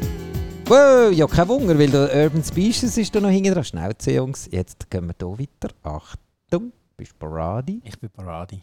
Wow, 0.66 1.10
ja, 1.12 1.26
kein 1.26 1.48
Wunder, 1.48 1.78
weil 1.78 1.90
der 1.90 2.24
Urban 2.24 2.44
Species 2.44 2.96
ist 2.98 3.14
da 3.14 3.20
noch 3.20 3.30
hinten 3.30 3.52
dran. 3.54 3.64
Schnauze, 3.64 4.12
Jungs. 4.12 4.48
Jetzt 4.52 4.88
gehen 4.90 5.06
wir 5.08 5.14
hier 5.18 5.38
weiter. 5.62 5.74
Achtung, 5.82 6.72
bist 6.96 7.12
du 7.12 7.26
bereit? 7.26 7.70
Ich 7.84 7.98
bin 7.98 8.10
Paradi. 8.10 8.62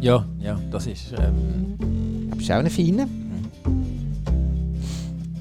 Ja, 0.00 0.24
ja, 0.38 0.58
das 0.70 0.86
ist. 0.86 1.12
Ähm, 1.18 2.30
Bist 2.36 2.48
du 2.48 2.54
auch 2.54 2.58
eine 2.60 2.70
feine? 2.70 3.06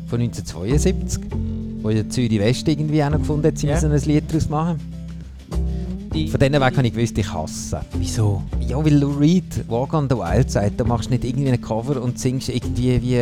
Von 0.07 0.19
1972. 0.21 1.23
Wo 1.81 1.91
ja 1.91 2.09
Zürich 2.09 2.39
West 2.39 2.67
irgendwie 2.67 3.01
auch 3.03 3.09
noch 3.11 3.19
gefunden 3.19 3.47
hat, 3.47 3.57
sie 3.57 3.67
Ja. 3.67 3.75
müssen 3.75 3.91
ein 3.91 4.01
Lied 4.01 4.25
daraus 4.29 4.49
machen. 4.49 4.79
Von 6.11 6.39
denen 6.39 6.59
weg 6.61 6.75
habe 6.75 6.87
ich 6.87 6.93
gewusst, 6.93 7.17
ich 7.17 7.31
hasse. 7.31 7.81
wieso? 7.93 8.41
Ja, 8.59 8.83
weil 8.83 8.97
Lou 8.97 9.11
Reed, 9.11 9.69
Walk 9.69 9.93
on 9.93 10.09
the 10.09 10.15
Wild 10.15 10.49
sagt, 10.49 10.79
da 10.79 10.83
machst 10.83 11.09
du 11.09 11.11
nicht 11.13 11.23
irgendwie 11.23 11.51
ein 11.51 11.61
Cover 11.61 12.01
und 12.01 12.17
singst 12.19 12.49
irgendwie 12.49 13.01
wie. 13.01 13.17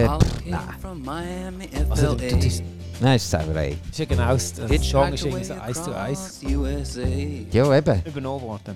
Nein, 0.46 1.54
Also, 1.90 2.16
du, 2.16 2.28
du, 2.28 2.50
nein, 3.00 3.16
ist 3.16 3.30
Sauerei. 3.30 3.78
ist 3.90 4.00
ja 4.00 4.06
genau 4.06 4.34
das, 4.34 4.54
das 4.54 4.90
Song 4.90 5.14
ist 5.14 5.26
irgendwie 5.26 5.44
so 5.44 5.54
eins 5.54 5.84
zu 5.84 5.96
eins 5.96 6.40
Ja, 7.52 7.78
eben. 7.78 8.02
übernommen 8.06 8.42
worden. 8.44 8.76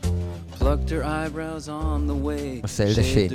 Was 2.62 2.78
soll 2.78 2.94
das 2.94 3.08
Shit? 3.08 3.32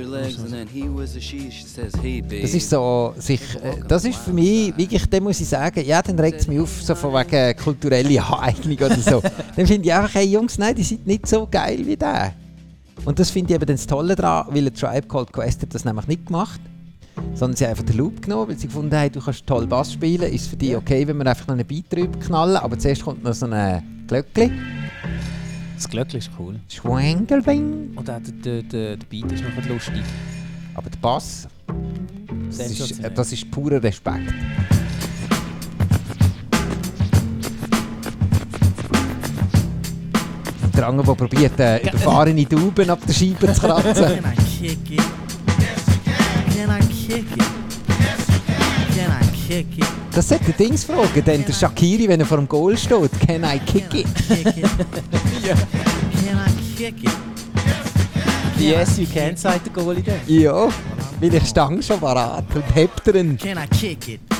Das 2.41 2.53
ist 2.53 2.69
so, 2.69 3.13
sich, 3.17 3.41
äh, 3.55 3.79
das 3.87 4.05
ist 4.05 4.17
für 4.17 4.31
mich, 4.33 4.77
wirklich, 4.77 5.05
dann 5.09 5.23
muss 5.23 5.39
ich 5.41 5.47
sagen, 5.49 5.83
ja, 5.85 6.01
dann 6.01 6.19
regt 6.19 6.41
es 6.41 6.47
mich 6.47 6.59
auf, 6.59 6.81
so 6.81 6.95
von 6.95 7.13
wegen 7.13 7.57
kulturelle 7.57 8.23
Aneignung 8.23 8.77
oder 8.77 8.97
so. 8.97 9.21
dann 9.55 9.67
finde 9.67 9.87
ich 9.87 9.93
einfach, 9.93 10.13
hey 10.15 10.25
Jungs, 10.25 10.57
nein, 10.57 10.75
die 10.75 10.83
sind 10.83 11.05
nicht 11.05 11.27
so 11.27 11.47
geil 11.49 11.79
wie 11.85 11.97
der. 11.97 12.33
Und 13.05 13.19
das 13.19 13.29
finde 13.29 13.53
ich 13.53 13.55
eben 13.61 13.65
das 13.67 13.85
Tolle 13.87 14.15
daran, 14.15 14.47
weil 14.53 14.67
ein 14.67 14.73
Tribe 14.73 15.07
Called 15.07 15.31
Quest 15.31 15.61
hat 15.61 15.73
das 15.73 15.85
nämlich 15.85 16.07
nicht 16.07 16.25
gemacht, 16.25 16.59
sondern 17.33 17.55
sie 17.55 17.63
haben 17.65 17.71
einfach 17.71 17.83
den 17.85 17.97
Loop 17.97 18.21
genommen, 18.21 18.49
weil 18.49 18.57
sie 18.57 18.67
gefunden 18.67 18.95
haben, 18.95 19.11
du 19.11 19.19
kannst 19.21 19.45
toll 19.47 19.67
Bass 19.67 19.93
spielen, 19.93 20.31
ist 20.31 20.47
für 20.49 20.55
dich 20.57 20.75
okay, 20.75 21.07
wenn 21.07 21.17
wir 21.17 21.27
einfach 21.27 21.47
noch 21.47 21.55
einen 21.55 21.65
Beat 21.65 21.85
drüber 21.91 22.17
knallen, 22.19 22.57
aber 22.57 22.77
zuerst 22.77 23.03
kommt 23.03 23.23
noch 23.23 23.33
so 23.33 23.45
ein 23.47 24.05
Glöckli, 24.07 24.51
Das 25.75 25.87
Glöckchen 25.89 26.19
ist 26.19 26.29
cool. 26.39 26.59
Schwengelbing, 26.69 27.91
Und 27.95 28.09
auch 28.09 28.19
der, 28.21 28.33
der, 28.43 28.63
der, 28.63 28.97
der 28.97 29.05
Beat 29.05 29.31
ist 29.31 29.43
noch 29.43 29.65
lustig. 29.69 30.03
aber 30.73 30.89
der 30.89 30.97
Bass, 30.99 31.47
das 32.47 32.57
ist, 32.59 32.77
Sensationell. 32.77 33.11
das 33.11 33.31
ist 33.33 33.51
purer 33.51 33.81
Respekt. 33.83 34.33
Der 40.75 40.87
andere, 40.87 41.07
der 41.07 41.13
probiert, 41.15 41.59
äh, 41.59 41.79
überfahrene 41.87 42.45
Dauben 42.45 42.89
ab 42.89 42.99
der 43.07 43.13
Scheibe 43.13 43.51
zu 43.51 43.61
kratzen. 43.61 44.23
Can 46.57 46.71
I 46.71 46.79
kick 46.79 47.23
it? 47.33 47.43
Can 48.95 49.11
I 49.11 49.47
kick 49.47 49.77
it? 49.77 49.85
Das 50.11 50.27
sollte 50.27 50.45
der 50.45 50.53
Dings 50.55 50.83
fragen, 50.83 51.23
denn 51.23 51.45
der 51.45 51.53
Shakiri, 51.53 52.07
wenn 52.07 52.19
er 52.19 52.25
vor 52.25 52.37
dem 52.37 52.47
Goal 52.47 52.75
steht, 52.75 53.11
can 53.27 53.43
I 53.43 53.59
kick 53.59 53.93
it? 53.93 54.07
Kick 54.27 54.47
it? 54.47 54.63
Can 55.43 56.39
I 56.39 56.75
kick 56.75 57.03
it? 57.03 57.11
Yes, 58.57 58.97
you 58.97 59.05
can, 59.05 59.37
sagt 59.37 59.67
der 59.67 59.73
Goalie 59.73 60.01
dann. 60.01 60.15
Ja, 60.25 60.67
weil 61.21 61.35
ich 61.35 61.45
stange 61.45 61.83
schon 61.83 61.99
parat 61.99 62.45
und 62.55 62.75
hebt 62.75 63.05
ihn. 63.05 63.37
Can 63.37 63.59
I 63.59 63.67
kick 63.67 64.07
it? 64.07 64.36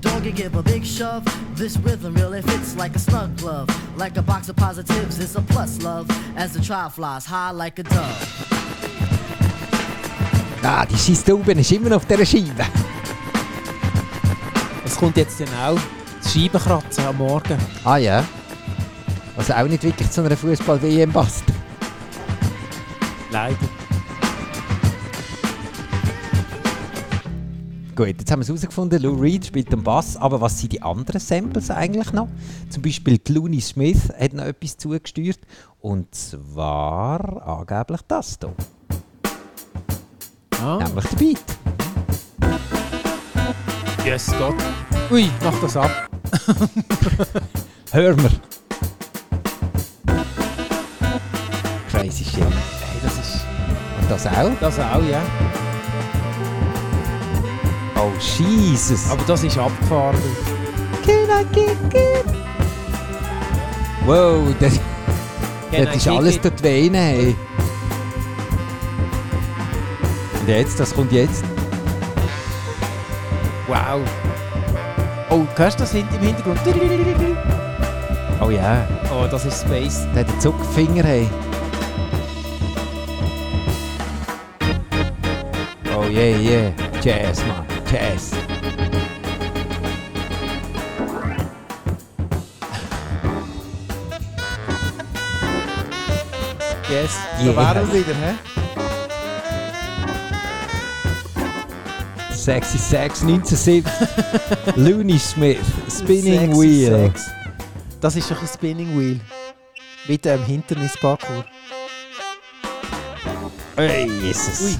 dog 0.00 0.26
and 0.26 0.34
give 0.34 0.54
a 0.54 0.62
big 0.62 0.84
shove. 0.84 1.24
This 1.54 1.76
rhythm 1.78 2.14
really 2.14 2.42
fits 2.42 2.76
like 2.76 2.96
a 2.96 2.98
snug 2.98 3.36
glove. 3.36 3.68
Like 3.96 4.16
a 4.16 4.22
box 4.22 4.48
of 4.48 4.56
positives, 4.56 5.18
it's 5.18 5.36
a 5.36 5.42
plus 5.42 5.82
love. 5.82 6.08
As 6.36 6.52
the 6.52 6.60
trial 6.60 6.90
flies 6.90 7.26
high 7.26 7.50
like 7.50 7.78
a 7.78 7.82
dove. 7.82 8.50
Ah, 10.62 10.84
die 10.84 10.96
scheiß 10.96 11.24
Dauben 11.24 11.58
ist 11.58 11.72
immer 11.72 11.88
noch 11.88 11.96
auf 11.96 12.06
dieser 12.06 12.26
Scheibe. 12.26 12.64
Es 14.84 14.96
kommt 14.96 15.16
jetzt 15.16 15.40
dann 15.40 15.48
auch 15.48 15.80
das 16.22 16.32
Scheibenkratzen 16.32 17.06
am 17.06 17.16
Morgen. 17.16 17.56
Ah 17.84 17.96
ja. 17.96 18.24
Also 19.36 19.54
auch 19.54 19.66
nicht 19.66 19.82
wirklich 19.82 20.10
zu 20.10 20.22
einer 20.22 20.36
Fußball-WM 20.36 21.12
passt. 21.12 21.44
Leider. 23.30 23.79
Gut, 27.96 28.06
jetzt 28.06 28.30
haben 28.30 28.38
wir 28.38 28.42
es 28.42 28.48
herausgefunden, 28.48 29.02
Lou 29.02 29.14
Reed 29.20 29.44
spielt 29.46 29.70
den 29.72 29.82
Bass, 29.82 30.16
aber 30.16 30.40
was 30.40 30.58
sind 30.58 30.72
die 30.72 30.80
anderen 30.80 31.20
Samples 31.20 31.70
eigentlich 31.70 32.12
noch? 32.12 32.28
Zum 32.70 32.82
Beispiel 32.82 33.18
Clooney 33.18 33.60
Smith 33.60 34.08
hat 34.18 34.32
noch 34.32 34.44
etwas 34.44 34.76
zugesteuert 34.78 35.40
und 35.80 36.14
zwar 36.14 37.46
angeblich 37.46 38.00
das 38.08 38.38
hier, 38.40 38.54
Ah, 40.62 40.78
nämlich 40.86 41.06
der 41.08 41.16
Beat. 41.16 41.40
yes, 44.04 44.32
Gott. 44.38 44.54
Ui, 45.10 45.28
mach 45.42 45.60
das 45.60 45.76
ab. 45.76 46.08
Hör 47.92 48.14
mir. 48.16 48.30
Crazy 51.90 52.24
shit. 52.24 52.44
Hey, 52.44 53.00
das 53.02 53.14
ist... 53.18 53.44
Und 54.00 54.10
das 54.10 54.26
auch? 54.26 54.50
Das 54.60 54.78
auch, 54.78 55.02
ja. 55.10 55.22
Oh, 58.02 58.10
Jesus. 58.18 59.10
Aber 59.10 59.22
das 59.26 59.44
ist 59.44 59.58
abgefahren. 59.58 60.16
Can 61.04 61.28
I 61.28 61.44
kick 61.52 61.76
it? 61.94 62.24
Wow, 64.06 64.54
das, 64.58 64.80
Can 65.70 65.84
das 65.84 65.94
I 65.94 65.96
ist 65.98 66.04
kick 66.04 66.12
alles 66.12 66.36
it? 66.36 66.44
dort 66.46 66.62
Venen, 66.62 66.94
hey. 66.94 67.36
Und 70.40 70.48
jetzt, 70.48 70.80
was 70.80 70.94
kommt 70.94 71.12
jetzt? 71.12 71.44
Wow. 73.68 74.00
Oh, 75.28 75.44
hörst 75.56 75.78
du 75.78 75.82
das 75.84 75.92
im 75.94 76.08
Hintergrund? 76.20 76.58
Oh 78.40 78.48
ja, 78.50 78.88
Oh, 79.12 79.26
das 79.30 79.44
ist 79.44 79.60
Space. 79.60 80.06
der 80.14 80.20
hat 80.24 80.32
den 80.32 80.40
Zuckfinger, 80.40 81.04
hey. 81.04 81.28
Oh 85.94 86.04
yeah, 86.08 86.38
yeah. 86.38 86.72
Jazz, 87.02 87.42
man. 87.46 87.69
Jazz. 87.90 88.30
Yes. 96.88 97.18
Yeah. 97.40 97.52
Da 97.52 97.74
wären 97.74 97.92
wir 97.92 98.06
wieder, 98.06 98.14
hä? 98.14 98.34
Sexy 102.32 102.78
Sex 102.78 103.22
1970. 103.22 103.84
Looney 104.76 105.18
Smith. 105.18 105.58
Spinning 105.88 106.52
Sexy 106.52 106.60
Wheel. 106.60 106.92
Sex. 106.92 107.30
Das 108.00 108.14
ist 108.14 108.30
doch 108.30 108.40
ein 108.40 108.46
Spinning 108.46 108.96
Wheel. 108.96 109.20
Mit 110.06 110.24
dem 110.24 110.44
Hindernisparcours. 110.44 111.44
Hey, 113.76 114.08
Jesus. 114.22 114.78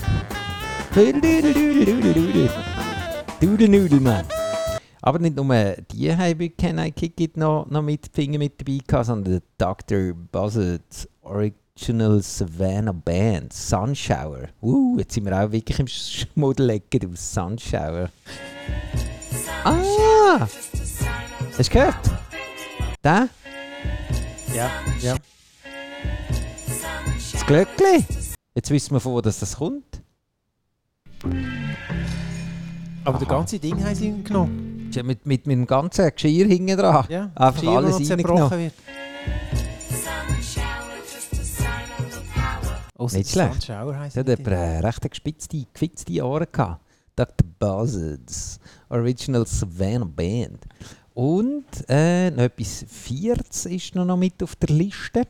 Dudelnudelmann. 3.40 4.26
Aber 5.00 5.18
nicht 5.18 5.34
nur 5.34 5.74
die 5.90 6.14
haben 6.14 6.56
Can 6.58 6.78
I 6.78 6.90
Kick 6.92 7.18
It 7.20 7.38
noch, 7.38 7.66
noch 7.70 7.80
mit 7.80 8.10
Finger 8.12 8.38
mit 8.38 8.60
dabei 8.60 8.80
gehabt, 8.86 9.06
sondern 9.06 9.32
der 9.32 9.42
Dr. 9.56 10.12
Buzzard's 10.30 11.08
Original 11.22 12.20
Savannah 12.20 12.92
Band, 12.92 13.50
Sunshower. 13.54 14.48
Uh, 14.60 14.98
jetzt 14.98 15.14
sind 15.14 15.24
wir 15.24 15.42
auch 15.42 15.50
wirklich 15.50 15.78
im 15.78 15.86
Schmuddelecken 15.86 17.12
aus 17.12 17.32
Sunshower. 17.32 18.10
Ah! 19.64 20.40
Hast 21.56 21.68
du 21.68 21.72
gehört? 21.72 22.10
Da? 23.00 23.26
Ja, 24.54 24.70
ja. 25.00 25.16
Das 27.32 27.46
Glöckli. 27.46 28.04
Jetzt 28.54 28.70
wissen 28.70 28.94
wir, 28.94 29.00
von 29.00 29.12
wo 29.14 29.20
das, 29.22 29.40
das 29.40 29.56
kommt. 29.56 30.02
Aber 33.10 33.18
das 33.18 33.28
ganze 33.28 33.58
Ding 33.58 33.84
haben 33.84 33.94
sie 33.94 34.22
genommen. 34.22 34.90
Mit, 34.94 35.26
mit, 35.26 35.46
mit 35.46 35.56
dem 35.56 35.66
ganzen 35.66 36.10
Geschirr 36.12 36.46
hinten 36.46 36.76
dran. 36.76 37.06
Ja, 37.08 37.30
Einfach 37.34 37.60
Geschirr, 37.60 37.76
alles 37.76 38.06
zerbrochen 38.06 38.58
wird. 38.58 38.74
Ausser 42.96 43.18
Nicht 43.18 43.30
schlecht. 43.30 43.62
Sunshower 43.62 43.98
heisst 43.98 44.16
Der 44.16 44.24
hat 44.24 44.46
äh, 44.46 44.78
recht 44.78 45.10
gespitzte, 45.10 45.66
gefitzte 45.72 46.24
Ohren 46.24 46.46
gehabt. 46.52 46.84
Dr. 47.16 47.48
Buzzards 47.58 48.60
Original 48.88 49.44
Savannah 49.44 50.04
Band. 50.04 50.64
Und 51.14 51.64
äh, 51.88 52.30
noch 52.30 52.44
etwas 52.44 52.84
Viertes 52.86 53.66
ist 53.66 53.94
noch, 53.96 54.04
noch 54.04 54.16
mit 54.16 54.40
auf 54.42 54.54
der 54.54 54.68
Liste. 54.68 55.26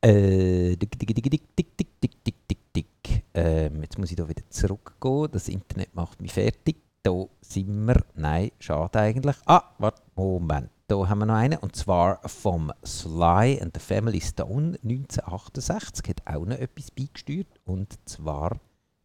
Äh, 0.00 0.76
dick, 0.76 0.98
dick, 0.98 1.14
dick, 1.14 1.30
dick, 1.30 1.56
dick, 1.56 1.76
dick, 1.76 1.90
dick, 2.00 2.48
dick, 2.48 2.72
dick. 2.74 3.24
Ähm, 3.34 3.82
jetzt 3.82 3.98
muss 3.98 4.10
ich 4.10 4.16
da 4.16 4.26
wieder 4.26 4.42
zurückgehen. 4.48 5.28
Das 5.32 5.48
Internet 5.48 5.94
macht 5.94 6.22
mich 6.22 6.32
fertig. 6.32 6.76
Da 7.04 7.26
sind 7.42 7.86
wir. 7.86 8.02
Nein, 8.14 8.50
schade 8.58 8.98
eigentlich. 8.98 9.36
Ah, 9.44 9.62
warte, 9.76 10.00
Moment. 10.16 10.70
Da 10.86 11.06
haben 11.06 11.18
wir 11.18 11.26
noch 11.26 11.34
einen. 11.34 11.58
Und 11.58 11.76
zwar 11.76 12.18
vom 12.26 12.72
Sly 12.82 13.60
and 13.60 13.74
the 13.74 13.80
Family 13.80 14.22
Stone 14.22 14.78
1968. 14.82 16.08
Hat 16.08 16.22
auch 16.24 16.46
noch 16.46 16.56
etwas 16.56 16.90
beigesteuert. 16.90 17.46
Und 17.66 17.92
zwar 18.08 18.56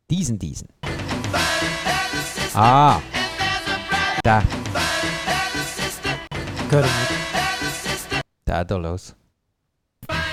diesen, 0.10 0.40
diesen. 0.40 0.70
Ah. 2.54 3.02
Wir. 4.24 4.44
Der 8.48 8.64
da 8.64 8.78
los. 8.78 9.14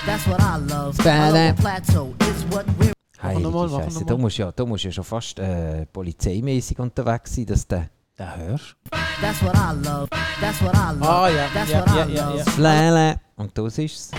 That's 0.05 0.25
what 0.25 0.39
I 0.39 0.57
love. 0.69 0.95
The 0.95 1.53
plateau. 1.61 2.13
It's 2.21 2.45
what 2.49 2.65
we're 2.79 2.96
Heilige 3.27 3.43
nochmal, 3.43 3.67
mach 3.69 3.83
Scheisse. 3.83 3.99
nochmal. 3.99 4.05
Da 4.15 4.17
musst 4.21 4.37
du 4.37 4.41
ja, 4.41 4.51
da 4.51 4.65
musst 4.65 4.83
du 4.83 4.87
ja 4.87 4.91
schon 4.91 5.03
fast 5.03 5.39
äh, 5.39 5.85
polizeimäßig 5.87 6.79
unterwegs 6.79 7.35
sein, 7.35 7.45
dass 7.45 7.67
der 7.67 7.89
Den 8.19 8.35
hörst 8.35 8.75
That's 9.21 9.41
what 9.43 9.55
I 9.55 9.73
love. 9.87 10.07
That's 10.39 10.61
what 10.61 10.73
I 10.75 10.93
love. 10.97 11.09
Ah, 11.09 11.29
ja, 11.29 11.47
That's 11.53 11.71
ja, 11.71 11.79
what 11.81 11.89
I 11.89 11.97
ja, 11.97 12.05
ja, 12.07 12.29
love. 12.29 12.61
ja. 12.61 12.89
Lele. 12.89 13.21
Und 13.35 13.57
das 13.57 13.77
ist's. 13.77 14.11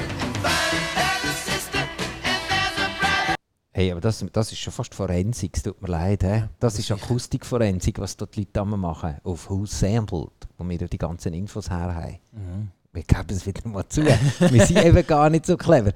Hey, 3.79 3.93
aber 3.93 4.01
das, 4.01 4.25
das 4.33 4.51
ist 4.51 4.59
schon 4.59 4.73
fast 4.73 4.93
Forensik, 4.93 5.57
es 5.57 5.63
tut 5.63 5.81
mir 5.81 5.87
leid. 5.87 6.25
He? 6.25 6.43
Das 6.59 6.81
ist 6.81 6.91
Akustikforensik, 6.91 8.01
was 8.01 8.17
dort 8.17 8.35
die 8.35 8.41
Leute 8.41 8.65
machen. 8.65 9.19
Auf 9.23 9.49
Who 9.49 9.67
Sampled, 9.67 10.33
wo 10.57 10.69
wir 10.69 10.79
die 10.79 10.99
ganzen 10.99 11.33
Infos 11.33 11.71
her 11.71 11.95
haben. 11.95 12.19
Mhm. 12.33 12.71
Wir 12.93 13.05
geben 13.05 13.27
es 13.31 13.47
wieder 13.47 13.69
mal 13.69 13.89
zu. 13.89 14.05
wir 14.05 14.67
sind 14.67 14.85
eben 14.85 15.07
gar 15.07 15.31
nicht 15.31 15.47
so 15.47 15.57
clever. 15.57 15.93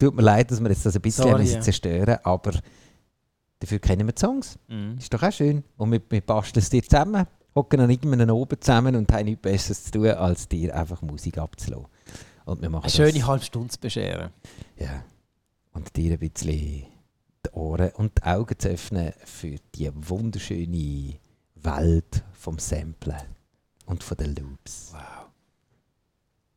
Es 0.00 0.06
tut 0.06 0.14
mir 0.16 0.22
leid, 0.22 0.50
dass 0.50 0.62
wir 0.62 0.70
jetzt 0.70 0.86
das 0.86 0.96
ein 0.96 1.02
bisschen 1.02 1.24
Sorry, 1.24 1.44
ja. 1.44 1.60
zerstören 1.60 2.18
aber 2.22 2.52
dafür 3.58 3.78
kennen 3.78 4.06
wir 4.06 4.14
die 4.14 4.20
Songs. 4.20 4.58
Mhm. 4.66 4.96
Ist 4.98 5.12
doch 5.12 5.22
auch 5.22 5.30
schön. 5.30 5.62
Und 5.76 5.92
wir, 5.92 6.00
wir 6.08 6.22
basteln 6.22 6.62
es 6.62 6.70
dir 6.70 6.82
zusammen, 6.82 7.26
hocken 7.54 7.80
an 7.80 7.90
irgendeinem 7.90 8.30
oben 8.34 8.58
zusammen 8.58 8.96
und 8.96 9.12
haben 9.12 9.26
nichts 9.26 9.42
Besseres 9.42 9.84
zu 9.84 9.90
tun, 9.90 10.06
als 10.06 10.48
dir 10.48 10.74
einfach 10.74 11.02
Musik 11.02 11.36
abzulassen. 11.36 11.86
Und 12.46 12.62
wir 12.62 12.70
machen 12.70 12.84
Eine 12.84 12.92
schöne 12.92 13.12
das, 13.12 13.26
halbe 13.26 13.44
Stunde 13.44 13.68
zu 13.68 13.78
bescheren. 13.78 14.30
ja. 14.78 15.04
Und 15.72 15.94
dir 15.96 16.14
ein 16.14 16.18
bisschen 16.18 16.86
die 17.46 17.50
Ohren 17.52 17.90
und 17.90 18.18
die 18.18 18.22
Augen 18.22 18.58
zu 18.58 18.70
öffnen 18.70 19.12
für 19.24 19.56
die 19.74 19.90
wunderschöne 19.94 21.14
Welt 21.56 22.24
vom 22.32 22.58
Samplen 22.58 23.20
und 23.84 24.02
von 24.02 24.16
den 24.16 24.34
Loops. 24.34 24.92
Wow. 24.92 25.28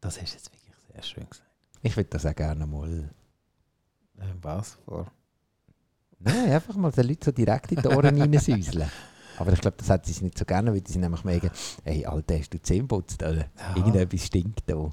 Das 0.01 0.19
hast 0.19 0.32
du 0.32 0.38
jetzt 0.38 0.51
wirklich 0.51 0.73
sehr 0.93 1.03
schön 1.03 1.29
gesagt. 1.29 1.49
Ich 1.84 1.97
würde 1.97 2.10
das 2.10 2.25
auch 2.25 2.34
gerne 2.36 2.65
mal. 2.65 3.10
Ähm, 4.19 4.38
was? 4.41 4.78
Vor? 4.86 5.08
Nein, 6.19 6.52
einfach 6.52 6.76
mal 6.76 6.91
den 6.91 7.08
Leuten 7.08 7.26
so 7.26 7.32
direkt 7.32 7.71
in 7.71 7.82
die 7.82 7.88
Ohren 7.88 8.21
reinsäuseln. 8.21 8.89
Aber 9.38 9.52
ich 9.52 9.62
glaube, 9.62 9.78
das 9.78 9.89
hat 9.89 10.06
sie 10.06 10.23
nicht 10.23 10.38
so 10.38 10.45
gerne, 10.45 10.71
weil 10.71 10.82
die 10.82 10.91
sind 10.91 11.02
nämlich 11.02 11.23
mega, 11.23 11.49
hey, 11.84 12.06
Alter, 12.06 12.38
hast 12.38 12.54
du 12.54 12.62
Zähne 12.62 12.88
putzt, 12.88 13.21
oder? 13.23 13.45
Ja. 13.58 13.76
Irgendetwas 13.76 14.26
stinkt 14.28 14.63
da. 14.67 14.91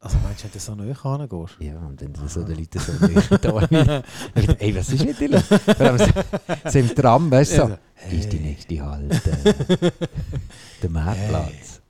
Also 0.00 0.18
meinst 0.22 0.42
du, 0.42 0.44
wenn 0.44 0.52
du 0.52 0.58
so 0.58 0.74
nahe 0.74 1.18
hingehst? 1.18 1.56
Ja, 1.60 1.78
und 1.78 2.00
wenn 2.00 2.12
du 2.12 2.28
so 2.28 2.42
den 2.42 2.58
Leuten 2.58 2.78
so 2.78 2.92
nicht 3.06 3.44
da 3.44 4.02
Ey, 4.58 4.76
was 4.76 4.90
ist 4.90 5.04
mit 5.04 5.18
dir 5.18 5.30
los? 5.30 5.48
So, 5.48 6.70
so 6.70 6.78
im 6.78 6.94
Tram, 6.94 7.30
weißt 7.30 7.52
du, 7.52 7.56
so, 7.56 7.78
hey. 7.94 8.18
ist 8.18 8.30
die 8.30 8.38
hey. 8.38 8.46
nächste 8.46 8.84
Halt, 8.84 9.26
äh, 9.26 9.90
der 10.82 10.90
Marktplatz. 10.90 11.80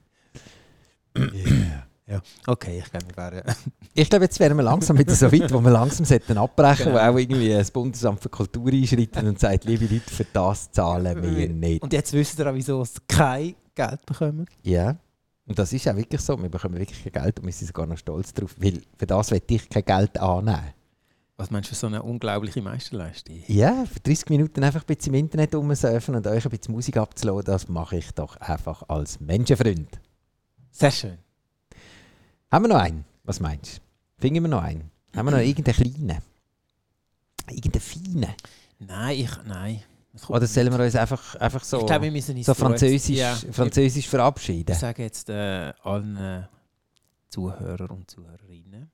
Ja. 2.07 2.21
Okay, 2.47 2.83
ich 2.85 2.91
glaube, 2.91 3.07
wir 3.09 3.17
wären. 3.17 3.57
Ich 3.95 4.11
glaube, 4.11 4.25
jetzt 4.25 4.39
wären 4.41 4.57
wir 4.57 4.63
langsam 4.65 4.99
wieder 4.99 5.15
so 5.15 5.31
weit, 5.33 5.53
wo 5.53 5.61
wir 5.61 5.71
langsam 5.71 6.05
sollten 6.05 6.37
abbrechen 6.37 6.87
Genau. 6.87 6.97
wo 6.97 7.01
auch 7.01 7.17
irgendwie 7.17 7.49
das 7.51 7.71
Bundesamt 7.71 8.21
für 8.21 8.29
Kultur 8.29 8.67
einschreitet 8.73 9.23
und 9.23 9.39
sagt, 9.39 9.65
liebe 9.65 9.87
Leute, 9.87 10.11
für 10.13 10.25
das 10.33 10.71
zahlen 10.73 11.23
wir 11.23 11.49
nicht. 11.49 11.83
Und 11.83 11.93
jetzt 11.93 12.13
wisst 12.13 12.39
ihr 12.39 12.47
auch, 12.51 12.55
wieso 12.55 12.85
sie 12.85 12.99
kein 13.09 13.55
Geld 13.75 14.05
bekommen. 14.05 14.47
Ja, 14.63 14.97
und 15.47 15.59
das 15.59 15.73
ist 15.73 15.89
auch 15.89 15.97
wirklich 15.97 16.21
so. 16.21 16.41
Wir 16.43 16.49
bekommen 16.49 16.77
wirklich 16.79 17.03
kein 17.05 17.23
Geld 17.23 17.39
und 17.41 17.47
wir 17.47 17.53
sind 17.53 17.69
sogar 17.69 17.87
noch 17.87 17.99
stolz 17.99 18.33
drauf, 18.35 18.55
weil 18.59 18.83
für 18.99 19.07
das 19.07 19.31
will 19.31 19.43
ich 19.47 19.69
kein 19.69 19.85
Geld 19.85 20.19
annehmen. 20.19 20.73
Was 21.37 21.51
meinst 21.51 21.71
du 21.71 21.75
für 21.75 21.81
so 21.81 21.87
eine 21.89 22.03
unglaubliche 22.03 22.63
Meisterleistung? 22.63 23.43
Ja, 23.49 23.85
für 23.87 24.01
30 24.01 24.29
Minuten 24.31 24.63
einfach 24.63 24.83
ein 24.83 24.87
bisschen 24.87 25.15
im 25.15 25.21
Internet 25.21 25.55
rumsurfen 25.55 26.15
und 26.15 26.27
euch 26.27 26.45
ein 26.45 26.51
bisschen 26.51 26.75
Musik 26.75 26.97
abzuladen, 26.97 27.45
das 27.45 27.69
mache 27.69 27.97
ich 27.97 28.11
doch 28.13 28.37
einfach 28.37 28.83
als 28.89 29.19
Menschenfreund. 29.21 29.89
Sehr 30.71 30.91
schön. 30.91 31.19
Haben 32.55 32.67
wir 32.67 32.69
noch 32.69 32.81
einen? 32.81 33.05
Was 33.25 33.41
meinst 33.41 33.79
du? 33.79 33.81
Finden 34.21 34.45
wir 34.45 34.49
noch 34.49 34.63
einen? 34.63 34.89
Haben 35.17 35.27
wir 35.27 35.33
noch 35.33 35.39
irgendeinen 35.39 35.75
kleinen? 35.75 36.23
Irgendeinen 37.51 37.81
feinen? 37.81 38.35
Nein, 38.79 39.19
ich. 39.19 39.31
Nein. 39.45 39.83
Oder 40.29 40.47
sollen 40.47 40.73
wir 40.73 40.85
uns 40.85 40.95
einfach, 40.95 41.35
einfach 41.35 41.65
so, 41.65 41.85
Ich 41.85 42.29
uns 42.29 42.47
so 42.47 42.55
französisch, 42.55 43.17
Ja, 43.17 43.35
französisch 43.35 44.05
Ich 44.05 44.09
verabschieden? 44.09 44.73
sage 44.77 45.03
jetzt 45.03 45.31
äh, 45.31 45.73
allen 45.83 46.17
äh, 46.17 46.43
Zuhörern 47.29 47.91
und 47.91 48.09
Zuhörerinnen. 48.09 48.89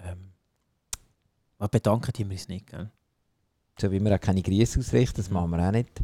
Ähm, 0.00 0.32
aber 1.58 1.68
bedanken 1.68 2.10
die 2.12 2.24
wir 2.24 2.32
uns 2.32 2.48
nicht, 2.48 2.66
gell? 2.66 2.90
So 3.80 3.92
wie 3.92 4.00
wir 4.00 4.12
auch 4.12 4.20
keine 4.20 4.42
Grüße 4.42 4.80
ausrichten, 4.80 5.18
das 5.18 5.30
machen 5.30 5.50
wir 5.52 5.64
auch 5.64 5.70
nicht. 5.70 6.00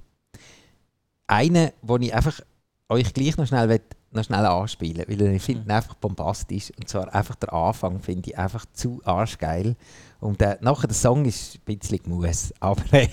Einen, 1.27 1.73
den 1.83 2.03
ich 2.03 2.15
einfach 2.15 2.41
euch 2.89 3.13
gleich 3.13 3.37
noch 3.37 3.49
schnell, 3.49 3.69
will, 3.69 3.81
noch 4.15 4.25
schnell 4.25 4.45
anspielen 4.47 5.05
weil 5.09 5.21
ich 5.35 5.43
finde 5.43 5.65
ihn 5.65 5.71
einfach 5.71 5.95
bombastisch. 5.95 6.73
Und 6.79 6.89
zwar 6.89 7.15
einfach 7.15 7.37
der 7.37 7.53
Anfang 7.53 8.01
finde 8.01 8.31
ich 8.31 8.39
einfach 8.39 8.65
zu 8.73 9.01
arschgeil. 9.05 9.77
Und 10.21 10.41
äh, 10.43 10.57
nachher 10.61 10.87
der 10.87 10.97
Song 10.97 11.25
ist 11.25 11.57
ein 11.67 11.79
bisschen 11.79 12.03
Gemus. 12.03 12.53
Aber 12.61 12.83
äh, 12.93 13.09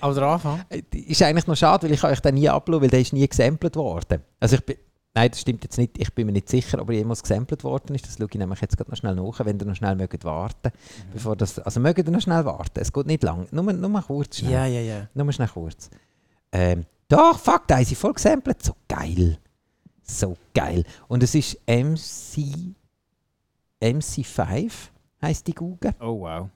Aber 0.00 0.14
der 0.14 0.22
Anfang? 0.24 0.64
ist 0.92 1.22
eigentlich 1.22 1.46
noch 1.46 1.56
schade, 1.56 1.86
weil 1.86 1.94
ich 1.94 2.04
euch 2.04 2.20
den 2.20 2.34
nie 2.34 2.48
ablassen 2.48 2.82
weil 2.82 2.90
der 2.90 3.00
ist 3.00 3.12
nie 3.12 3.26
gesampelt 3.26 3.76
worden. 3.76 4.22
Also 4.40 4.56
ich 4.56 4.64
bin, 4.64 4.76
Nein, 5.14 5.30
das 5.30 5.40
stimmt 5.42 5.62
jetzt 5.62 5.76
nicht. 5.76 5.98
Ich 5.98 6.10
bin 6.14 6.24
mir 6.24 6.32
nicht 6.32 6.48
sicher, 6.48 6.80
ob 6.80 6.88
er 6.88 6.96
jemals 6.96 7.22
gesampelt 7.22 7.64
worden 7.64 7.94
ist. 7.94 8.06
Das 8.06 8.16
schaue 8.16 8.28
ich 8.30 8.38
nämlich 8.38 8.62
jetzt 8.62 8.78
gerade 8.78 8.90
noch 8.90 8.96
schnell 8.96 9.14
nach, 9.14 9.44
wenn 9.44 9.58
ihr 9.58 9.66
noch 9.66 9.76
schnell 9.76 9.94
mögt 9.94 10.24
warten 10.24 10.70
bevor 11.12 11.36
das, 11.36 11.58
Also 11.58 11.80
mögt 11.80 11.98
ihr 11.98 12.10
noch 12.10 12.22
schnell 12.22 12.46
warten. 12.46 12.80
Es 12.80 12.90
geht 12.90 13.06
nicht 13.06 13.22
lang. 13.22 13.46
Nur, 13.50 13.70
nur 13.74 13.90
mal 13.90 14.00
kurz 14.02 14.38
schnell. 14.38 14.52
Ja, 14.52 14.64
ja, 14.64 14.80
ja. 14.80 15.08
Nur 15.12 15.30
schnell 15.32 15.48
kurz. 15.48 15.90
Ähm, 16.50 16.86
doch, 17.08 17.38
fuck, 17.38 17.68
da 17.68 17.76
haben 17.76 17.84
sie 17.84 17.94
voll 17.94 18.14
gesampelt. 18.14 18.62
So 18.62 18.74
geil. 18.88 19.36
So 20.12 20.36
geil. 20.54 20.84
Und 21.08 21.22
es 21.22 21.34
ist 21.34 21.58
MC... 21.66 22.74
MC5 23.82 24.70
heisst 25.20 25.46
die 25.46 25.54
Google. 25.54 25.94
Oh 25.98 26.20
wow. 26.20 26.48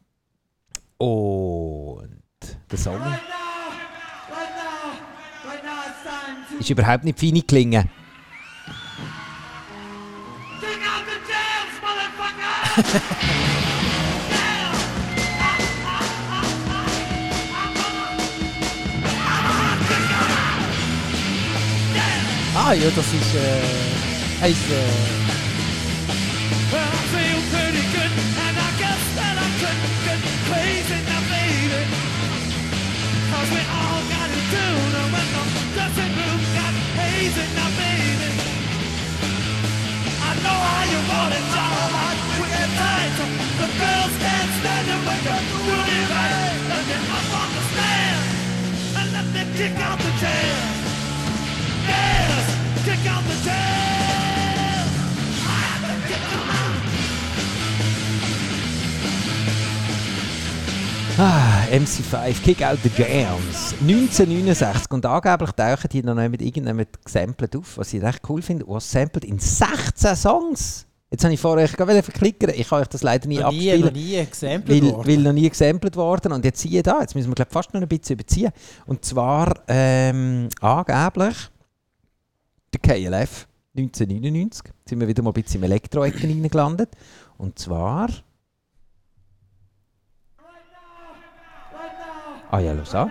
Und 0.98 2.22
der 2.70 2.78
Song 2.78 3.00
ist 6.58 6.70
überhaupt 6.70 7.04
nicht 7.04 7.18
fein 7.18 7.44
klingen. 7.46 7.90
Ah 22.68 22.72
ja, 22.72 22.90
das 22.96 23.06
ist 23.06 23.34
äh, 23.36 24.44
eins, 24.44 24.58
äh, 24.58 25.16
Kick 49.56 49.80
out 49.80 49.98
the! 49.98 50.26
Yes! 51.88 52.55
Kick 52.86 53.10
out 53.10 53.24
the 53.24 53.34
jam! 53.44 53.56
I 55.42 55.58
have 55.66 55.82
to 55.82 55.94
kick 56.06 56.22
them 56.30 56.46
out! 56.46 56.78
Ah, 61.18 61.66
MC5, 61.72 62.42
Kick 62.44 62.62
Out 62.62 62.78
the 62.84 62.90
Jams. 62.96 63.74
1969. 63.80 64.92
Und 64.92 65.04
angeblich 65.04 65.50
tauchen 65.50 65.88
die 65.90 66.04
noch 66.04 66.14
mit 66.14 66.40
irgendjemandem 66.40 66.86
gesampelt 67.04 67.56
auf, 67.56 67.76
was 67.76 67.92
ich 67.92 68.00
recht 68.00 68.20
cool 68.28 68.40
finde. 68.40 68.64
Was 68.68 68.88
samplet 68.88 69.24
in 69.24 69.40
16 69.40 70.14
Songs? 70.14 70.86
Jetzt 71.10 71.24
habe 71.24 71.34
ich 71.34 71.40
vorher 71.40 71.64
ich 71.64 71.72
gerade 71.72 72.00
verklickern. 72.04 72.52
Ich 72.54 72.68
kann 72.68 72.82
euch 72.82 72.86
das 72.86 73.02
leider 73.02 73.26
nie 73.26 73.40
noch 73.40 73.50
nie, 73.50 73.72
abspielen. 73.72 73.80
noch 73.80 73.92
nie 73.92 74.26
gesampelt 74.30 74.82
weil, 74.84 74.92
worden. 74.92 75.08
weil 75.08 75.18
noch 75.18 75.32
nie 75.32 75.50
gesampelt 75.50 75.96
worden. 75.96 76.30
Und 76.30 76.44
jetzt 76.44 76.60
siehe 76.60 76.84
da, 76.84 77.00
jetzt 77.00 77.16
müssen 77.16 77.30
wir 77.30 77.34
glaub, 77.34 77.50
fast 77.50 77.74
noch 77.74 77.82
ein 77.82 77.88
bisschen 77.88 78.14
überziehen. 78.14 78.52
Und 78.86 79.04
zwar 79.04 79.54
ähm, 79.66 80.48
angeblich 80.60 81.50
der 82.72 82.80
KLF 82.80 83.46
1999. 83.76 84.64
Jetzt 84.66 84.88
sind 84.88 85.00
wir 85.00 85.08
wieder 85.08 85.22
mal 85.22 85.30
ein 85.30 85.34
bisschen 85.34 85.60
im 85.60 85.64
Elektro-Ecken 85.64 86.30
reingelandet. 86.30 86.90
Und 87.38 87.58
zwar... 87.58 88.08
Ah 92.50 92.60
ja, 92.60 92.72
los 92.72 92.94
an. 92.94 93.10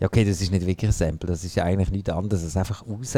Ja, 0.00 0.06
okay, 0.06 0.24
das 0.24 0.40
ist 0.40 0.50
nicht 0.50 0.64
wirklich 0.66 0.88
ein 0.88 0.92
Sample, 0.92 1.28
das 1.28 1.44
ist 1.44 1.54
ja 1.56 1.64
eigentlich 1.64 1.90
nichts 1.90 2.08
anderes 2.08 2.42
als 2.42 2.56
einfach 2.56 2.86
raus, 2.86 3.14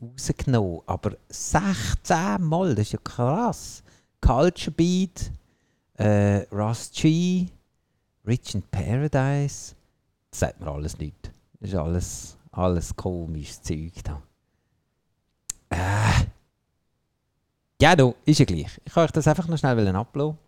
rausgenommen. 0.00 0.80
Aber 0.86 1.16
16 1.28 2.40
Mal, 2.40 2.76
das 2.76 2.86
ist 2.86 2.92
ja 2.92 3.00
krass. 3.02 3.82
Culture 4.20 4.70
Beat, 4.70 5.32
äh, 5.94 6.46
Rust 6.52 6.94
G, 6.94 7.48
Rich 8.24 8.54
in 8.54 8.62
Paradise, 8.62 9.74
das 10.30 10.40
sagt 10.40 10.60
mir 10.60 10.68
alles 10.68 10.96
nicht. 10.96 11.32
Das 11.58 11.70
ist 11.70 11.76
alles, 11.76 12.38
alles 12.52 12.94
komisches 12.94 13.60
Zeug 13.60 13.92
da. 14.04 14.22
Äh. 15.70 16.26
Ja, 17.80 17.96
du, 17.96 18.14
ist 18.24 18.38
ja 18.38 18.44
gleich. 18.44 18.80
Ich 18.84 18.92
kann 18.92 19.04
euch 19.04 19.10
das 19.10 19.26
einfach 19.26 19.48
noch 19.48 19.58
schnell 19.58 19.88
uploaden. 19.88 20.38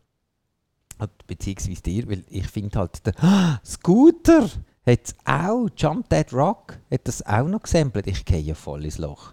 Beziehungsweise 1.26 1.82
dir, 1.82 2.08
weil 2.08 2.24
ich 2.28 2.46
finde 2.46 2.78
halt, 2.78 3.04
der 3.04 3.60
Scooter 3.64 4.48
hat 4.86 5.14
auch, 5.24 5.68
Jump 5.76 6.08
That 6.10 6.32
Rock, 6.32 6.78
hat 6.90 7.08
das 7.08 7.24
auch 7.24 7.46
noch 7.46 7.62
gesampelt. 7.62 8.06
Ich 8.06 8.24
gehe 8.24 8.40
ja 8.40 8.54
voll 8.54 8.84
ins 8.84 8.98
Loch. 8.98 9.32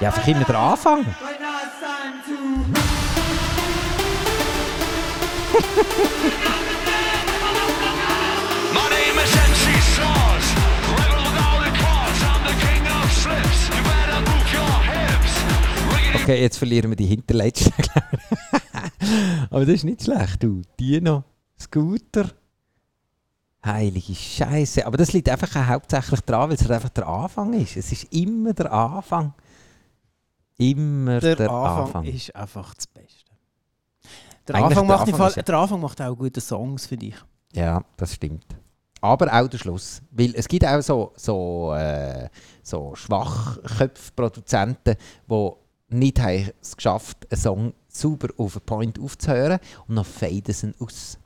Ja, 0.00 0.08
einfach 0.08 0.26
immer 0.26 0.44
der 0.44 0.58
Anfang. 0.58 1.06
Okay, 16.14 16.40
jetzt 16.40 16.56
verlieren 16.58 16.90
wir 16.90 16.96
die 16.96 17.06
hinterletzte, 17.06 17.72
glaub 17.76 18.04
ich. 18.12 19.50
Aber 19.50 19.60
das 19.60 19.74
ist 19.76 19.84
nicht 19.84 20.02
schlecht, 20.02 20.42
du. 20.42 20.62
Die 20.78 21.00
noch. 21.00 21.24
Scooter. 21.58 22.30
Heilige 23.64 24.14
Scheiße. 24.14 24.84
Aber 24.86 24.96
das 24.96 25.12
liegt 25.12 25.28
einfach 25.28 25.54
auch 25.56 25.66
hauptsächlich 25.66 26.20
daran, 26.22 26.48
weil 26.50 26.56
es 26.56 26.62
halt 26.62 26.72
einfach 26.72 26.88
der 26.88 27.06
Anfang 27.06 27.52
ist. 27.54 27.76
Es 27.76 27.92
ist 27.92 28.12
immer 28.12 28.52
der 28.52 28.72
Anfang. 28.72 29.34
Immer 30.58 31.20
der, 31.20 31.36
Der 31.36 31.50
Anfang. 31.50 31.86
Anfang 31.86 32.04
ist 32.04 32.34
einfach 32.34 32.74
das 32.74 32.86
Beste. 32.88 33.30
Der 34.48 34.56
Eigentlich 34.56 34.78
Anfang, 34.78 34.88
der 34.88 34.96
macht 34.96 35.08
im 35.08 35.14
Anfang 35.14 35.30
Fall, 35.30 35.42
der 35.44 35.58
Anfang 35.58 35.80
macht 35.80 36.02
auch 36.02 36.16
gute 36.16 36.40
Songs 36.40 36.86
für 36.86 36.96
dich. 36.96 37.14
Ja, 37.52 37.82
das 37.96 38.14
stimmt. 38.14 38.46
Aber 39.00 39.32
auch 39.32 39.46
der 39.48 39.58
Schluss. 39.58 40.00
Weil 40.10 40.34
es 40.34 40.48
gibt 40.48 40.66
auch 40.66 40.80
so, 40.80 41.12
so, 41.16 41.72
äh, 41.74 42.28
so 42.62 42.94
Schwachköpf-Produzenten, 42.94 44.96
die 45.28 45.50
nicht 45.90 46.20
haben 46.20 46.50
es 46.60 46.76
geschafft 46.76 47.26
einen 47.30 47.40
Song 47.40 47.74
sauber 47.88 48.28
auf 48.38 48.56
einen 48.56 48.64
Point 48.64 48.98
aufzuhören 48.98 49.58
und 49.86 49.96
dann 49.96 50.04
faden 50.04 50.54
sie 50.54 50.66
ihn 50.68 50.74
aus. 50.80 51.18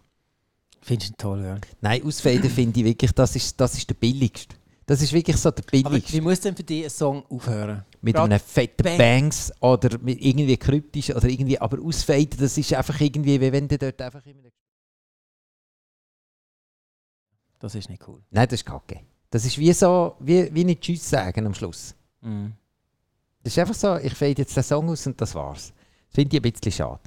Findest 0.87 1.11
du 1.11 1.13
ihn 1.15 1.17
toll, 1.19 1.43
ja? 1.45 1.59
Nein, 1.81 2.05
ausfaden 2.05 2.49
finde 2.49 2.79
ich 2.79 2.87
wirklich, 2.87 3.11
das 3.11 3.35
ist, 3.35 3.61
das 3.61 3.77
ist 3.77 3.91
der 3.91 3.95
billigste. 3.95 4.55
Das 4.87 5.03
ist 5.03 5.13
wirklich 5.13 5.37
so 5.37 5.51
der 5.51 5.65
Aber 5.65 5.91
billigste. 5.91 6.13
wie 6.13 6.21
muss 6.21 6.39
denn 6.39 6.55
für 6.55 6.63
dich 6.63 6.85
ein 6.85 6.91
Song 6.91 7.27
aufhören? 7.27 7.85
mit 8.01 8.15
Gerade 8.15 8.35
einem 8.35 8.41
fetten 8.41 8.85
Bang. 8.85 8.99
Bangs 8.99 9.53
oder 9.61 9.99
mit 9.99 10.21
irgendwie 10.21 10.57
kryptisch 10.57 11.11
oder 11.11 11.29
irgendwie, 11.29 11.59
aber 11.59 11.83
ausfaden, 11.83 12.39
das 12.39 12.57
ist 12.57 12.73
einfach 12.73 13.01
irgendwie, 13.01 13.41
wie 13.41 13.51
wenn 13.51 13.67
du 13.67 13.77
dort 13.77 14.01
einfach 14.01 14.25
immer... 14.27 14.45
Das 17.59 17.75
ist 17.75 17.91
nicht 17.91 18.07
cool. 18.07 18.23
Nein, 18.31 18.47
das 18.47 18.61
ist 18.61 18.65
kacke. 18.65 19.01
Das 19.29 19.45
ist 19.45 19.59
wie 19.59 19.73
so, 19.73 20.15
wie, 20.21 20.55
wie 20.55 20.63
nicht 20.63 20.83
Tschüss 20.83 21.11
sagen 21.11 21.47
am 21.47 21.55
Schluss. 21.55 21.97
Mhm. 22.21 22.53
Das 23.43 23.55
ist 23.55 23.59
einfach 23.59 23.75
so, 23.75 23.97
ich 23.97 24.15
fade 24.15 24.43
jetzt 24.43 24.57
den 24.57 24.63
Song 24.63 24.89
aus 24.89 25.05
und 25.09 25.21
das 25.21 25.35
war's. 25.35 25.73
Das 26.07 26.15
finde 26.15 26.37
ich 26.37 26.45
ein 26.45 26.53
bisschen 26.53 26.71
schade. 26.71 27.01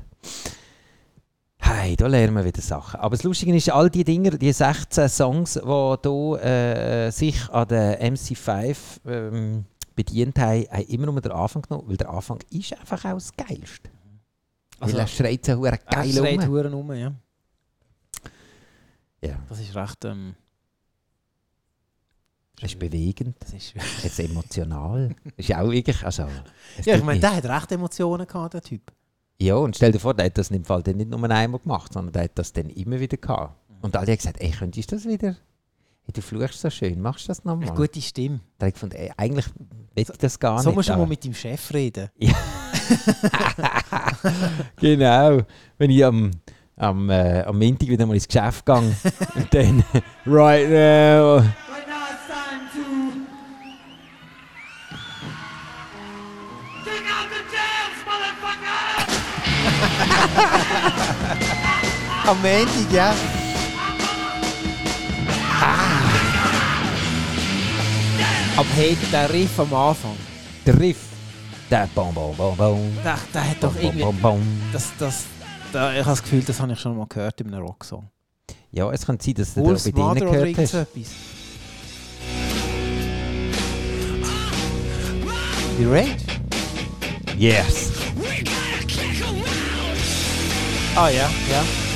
Hey, 1.61 1.95
da 1.95 2.07
lernen 2.07 2.35
wir 2.35 2.45
wieder 2.45 2.61
Sachen. 2.61 2.99
Aber 2.99 3.15
das 3.15 3.23
Lustige 3.23 3.55
ist, 3.55 3.69
all 3.69 3.89
die 3.89 4.03
Dinger, 4.03 4.31
die 4.31 4.51
16 4.51 5.09
Songs, 5.09 5.53
die 5.53 5.59
hier 5.61 6.43
äh, 6.43 7.11
sich 7.11 7.49
an 7.49 7.67
der 7.67 8.01
MC5 8.01 8.77
ähm, 9.05 9.65
bedient 9.93 10.39
haben, 10.39 10.65
haben 10.71 10.83
immer 10.83 11.05
nur 11.07 11.21
den 11.21 11.31
Anfang 11.33 11.61
genommen, 11.61 11.89
weil 11.89 11.97
der 11.97 12.09
Anfang 12.09 12.39
ist 12.49 12.73
einfach 12.73 13.03
auch 13.05 13.15
das 13.15 13.35
Geilste. 13.35 13.89
Also, 14.79 14.93
weil 14.93 15.01
er 15.01 15.07
schreit 15.07 15.45
so 15.45 15.53
hure 15.57 15.71
Er 15.71 15.77
geil 15.77 16.11
schreit. 16.11 16.47
Huren 16.47 16.73
um, 16.73 16.93
ja. 16.93 17.13
Ja, 19.21 19.37
Das 19.49 19.59
ist 19.59 19.75
recht. 19.75 20.05
Ähm, 20.05 20.35
es 22.61 22.71
ist 22.73 22.79
bewegend, 22.79 23.35
das 23.39 23.53
ist, 23.53 23.73
es 23.75 24.05
ist 24.05 24.19
emotional. 24.19 25.15
Es 25.37 25.49
ist 25.49 25.55
auch 25.55 25.69
wirklich, 25.69 26.03
also... 26.03 26.23
ja, 26.83 26.95
ich 26.95 27.03
meine, 27.03 27.19
der 27.19 27.35
hat 27.35 27.45
recht 27.45 27.71
Emotionen 27.71 28.27
gehabt, 28.27 28.53
der 28.53 28.61
Typ. 28.61 28.91
Ja, 29.41 29.55
und 29.55 29.75
stell 29.75 29.91
dir 29.93 29.99
vor, 29.99 30.13
der 30.13 30.25
hat 30.25 30.37
das 30.37 30.51
im 30.51 30.65
Fall 30.65 30.83
dann 30.83 30.97
nicht 30.97 31.09
nur 31.09 31.23
einmal 31.29 31.59
gemacht, 31.59 31.93
sondern 31.93 32.11
der 32.11 32.23
hat 32.23 32.31
das 32.35 32.51
dann 32.51 32.69
immer 32.69 32.99
wieder 32.99 33.15
gehabt. 33.17 33.55
Und 33.81 33.95
alle 33.95 34.07
haben 34.07 34.17
gesagt, 34.17 34.41
ey, 34.41 34.51
könntest 34.51 34.91
du 34.91 34.95
das 34.97 35.05
wieder? 35.05 35.29
Hey, 36.03 36.13
du 36.13 36.21
fluchst 36.21 36.59
so 36.59 36.69
schön, 36.69 37.01
machst 37.01 37.25
du 37.25 37.27
das 37.29 37.45
nochmal? 37.45 37.69
Eine 37.69 37.77
gute 37.77 38.01
Stimme. 38.01 38.41
Da 38.57 38.65
habe 38.65 38.69
ich 38.69 38.73
gefunden, 38.73 38.95
ey, 38.97 39.11
eigentlich 39.15 39.45
will 39.55 39.63
ich 39.95 40.07
das 40.07 40.37
gar 40.37 40.59
So 40.61 40.69
nicht. 40.69 40.75
musst 40.75 40.89
du 40.89 40.97
mal 40.97 41.07
mit 41.07 41.23
deinem 41.23 41.33
Chef 41.33 41.73
reden. 41.73 42.09
genau. 44.75 45.39
Wenn 45.77 45.89
ich 45.91 46.03
am, 46.03 46.31
am, 46.75 47.09
äh, 47.09 47.43
am 47.43 47.57
Montag 47.57 47.87
wieder 47.87 48.05
mal 48.05 48.15
ins 48.15 48.27
Geschäft 48.27 48.65
gehe 48.65 48.75
und 48.75 48.95
dann, 49.51 49.83
right 50.25 50.69
now. 50.69 51.43
Am 62.29 62.37
Montag, 62.43 62.91
ja. 62.93 63.11
Aber 68.55 68.69
hey, 68.75 68.95
der 69.11 69.33
Riff 69.33 69.59
am 69.59 69.73
Anfang, 69.73 70.15
Der 70.63 70.79
Riff. 70.79 70.97
Der 71.71 71.87
Bom, 71.95 72.13
Bom, 72.13 72.35
Bom, 72.35 72.55
Bom. 72.55 72.97
der, 73.03 73.17
der 73.33 73.49
hat 73.49 73.63
doch 73.63 73.73
Bom, 73.73 73.81
irgendwie... 73.81 74.03
Bom, 74.03 74.17
Bom. 74.19 74.41
Das, 74.71 74.89
das, 74.99 75.23
da, 75.73 75.91
ich 75.91 75.99
habe 76.01 76.09
das 76.09 76.21
Gefühl, 76.21 76.43
das 76.43 76.59
habe 76.59 76.73
ich 76.73 76.79
schon 76.79 76.95
mal 76.95 77.07
gehört 77.07 77.41
in 77.41 77.51
einem 77.51 77.65
Rocksong. 77.65 78.07
Ja, 78.71 78.91
es 78.91 79.07
kann 79.07 79.19
sein, 79.19 79.33
dass 79.33 79.55
du 79.55 79.61
da 79.61 79.65
Wolf's 79.67 79.85
bei 79.85 79.91
denen 79.91 80.31
gehört 80.31 80.57
hast. 80.57 80.73
etwas. 80.75 81.09
Die 85.79 85.85
Rage? 85.85 86.17
Yes. 87.39 87.91
Ah 90.95 91.09
ja, 91.09 91.27
ja. 91.49 91.88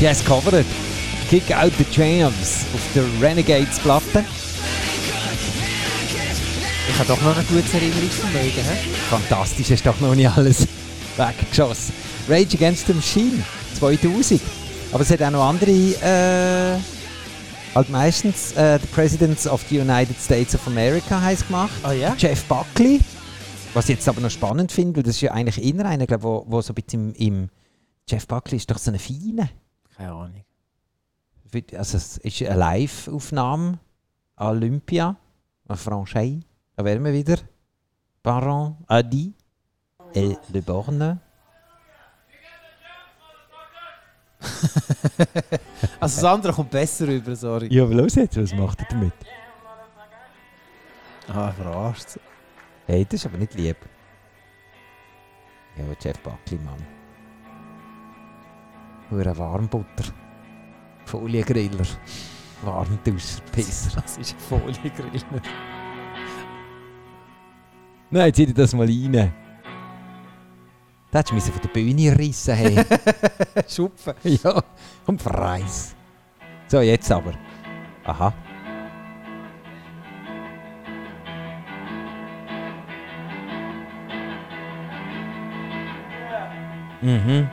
Die 0.00 0.06
haben 0.06 0.12
es 0.12 0.24
covered. 0.24 0.64
Kick 1.28 1.54
Out 1.54 1.72
the 1.76 1.84
Jams 1.92 2.64
auf 2.72 2.80
der 2.94 3.04
Renegades-Platte. 3.20 4.24
Ich 6.88 6.98
habe 6.98 7.06
doch 7.06 7.20
noch 7.20 7.36
ein 7.36 7.46
gutes 7.46 7.74
Erinnerungsvermögen. 7.74 8.64
He? 8.64 8.90
Fantastisch, 9.10 9.70
ist 9.70 9.84
doch 9.84 10.00
noch 10.00 10.14
nicht 10.14 10.30
alles 10.30 10.66
weggeschossen. 11.18 11.92
Rage 12.30 12.56
Against 12.56 12.86
the 12.86 12.94
Machine 12.94 13.44
2000. 13.78 14.40
Aber 14.92 15.02
es 15.02 15.10
hat 15.10 15.20
auch 15.22 15.30
noch 15.32 15.44
andere, 15.46 15.70
äh, 15.70 16.80
halt 17.74 17.90
meistens 17.90 18.52
äh, 18.52 18.78
The 18.80 18.86
Presidents 18.86 19.46
of 19.46 19.62
the 19.68 19.80
United 19.80 20.18
States 20.18 20.54
of 20.54 20.66
America 20.66 21.20
heißt 21.20 21.46
gemacht. 21.48 21.72
Ah 21.82 21.92
ja? 21.92 22.14
Jeff 22.16 22.42
Buckley. 22.44 23.00
Was 23.74 23.90
ich 23.90 23.96
jetzt 23.96 24.08
aber 24.08 24.22
noch 24.22 24.30
spannend 24.30 24.72
finde, 24.72 24.96
weil 24.96 25.02
das 25.02 25.16
ist 25.16 25.20
ja 25.20 25.32
eigentlich 25.32 25.62
eher 25.62 25.84
einer, 25.84 26.06
glaub, 26.06 26.22
wo, 26.22 26.46
wo 26.48 26.62
so 26.62 26.72
ein 26.72 26.82
bisschen 26.82 27.14
im, 27.16 27.42
im 27.42 27.50
Jeff 28.08 28.26
Buckley 28.26 28.56
ist 28.56 28.70
doch 28.70 28.78
so 28.78 28.90
eine 28.90 28.98
feine. 28.98 29.50
Keine 30.00 30.12
Ahnung. 30.14 30.44
Also 31.76 31.98
es 31.98 32.16
ist 32.16 32.42
eine 32.42 32.56
Live-Aufnahme 32.56 33.78
an 34.36 34.46
Olympia, 34.46 35.14
an 35.68 35.76
Franchise. 35.76 36.40
Da 36.74 36.86
wären 36.86 37.04
wir 37.04 37.12
wieder. 37.12 37.36
Baron 38.22 38.78
Adi 38.86 39.34
et 40.14 40.38
Le 40.48 40.62
Borne. 40.62 41.20
Also 46.00 46.22
das 46.22 46.24
andere 46.24 46.52
kommt 46.54 46.70
besser 46.70 47.06
rüber, 47.06 47.36
sorry. 47.36 47.68
Ja, 47.70 47.82
aber 47.82 47.94
los 47.94 48.14
jetzt, 48.14 48.40
was 48.40 48.54
macht 48.54 48.80
er 48.80 48.86
damit? 48.88 49.12
Ah, 51.28 51.52
verarscht. 51.52 52.18
Hey, 52.86 53.04
das 53.04 53.20
ist 53.20 53.26
aber 53.26 53.36
nicht 53.36 53.52
lieb. 53.54 53.76
Ja, 55.76 55.84
Jeff 56.02 56.18
Buckley, 56.20 56.58
Mann. 56.58 56.99
Nur 59.10 59.26
ein 59.26 59.38
Warmbutter. 59.38 60.04
Foliengriller. 61.04 61.86
Warmduscher-Pisser. 62.62 64.00
Das 64.00 64.18
ist 64.18 64.34
ein 64.34 64.38
Foliengriller. 64.38 65.42
Nein, 68.10 68.34
zieh 68.34 68.46
dir 68.46 68.54
das 68.54 68.74
mal 68.74 68.86
rein. 68.86 69.32
Da 71.10 71.18
hättest 71.18 71.48
du 71.48 71.52
von 71.52 71.62
der 71.62 71.68
Bühne 71.68 72.16
rissen 72.16 72.54
hey. 72.54 72.84
Schupfen. 73.68 74.14
ja, 74.22 74.62
um 75.06 75.16
Preis. 75.16 75.96
So, 76.68 76.80
jetzt 76.80 77.10
aber. 77.10 77.32
Aha. 78.04 78.32
Mhm. 87.02 87.48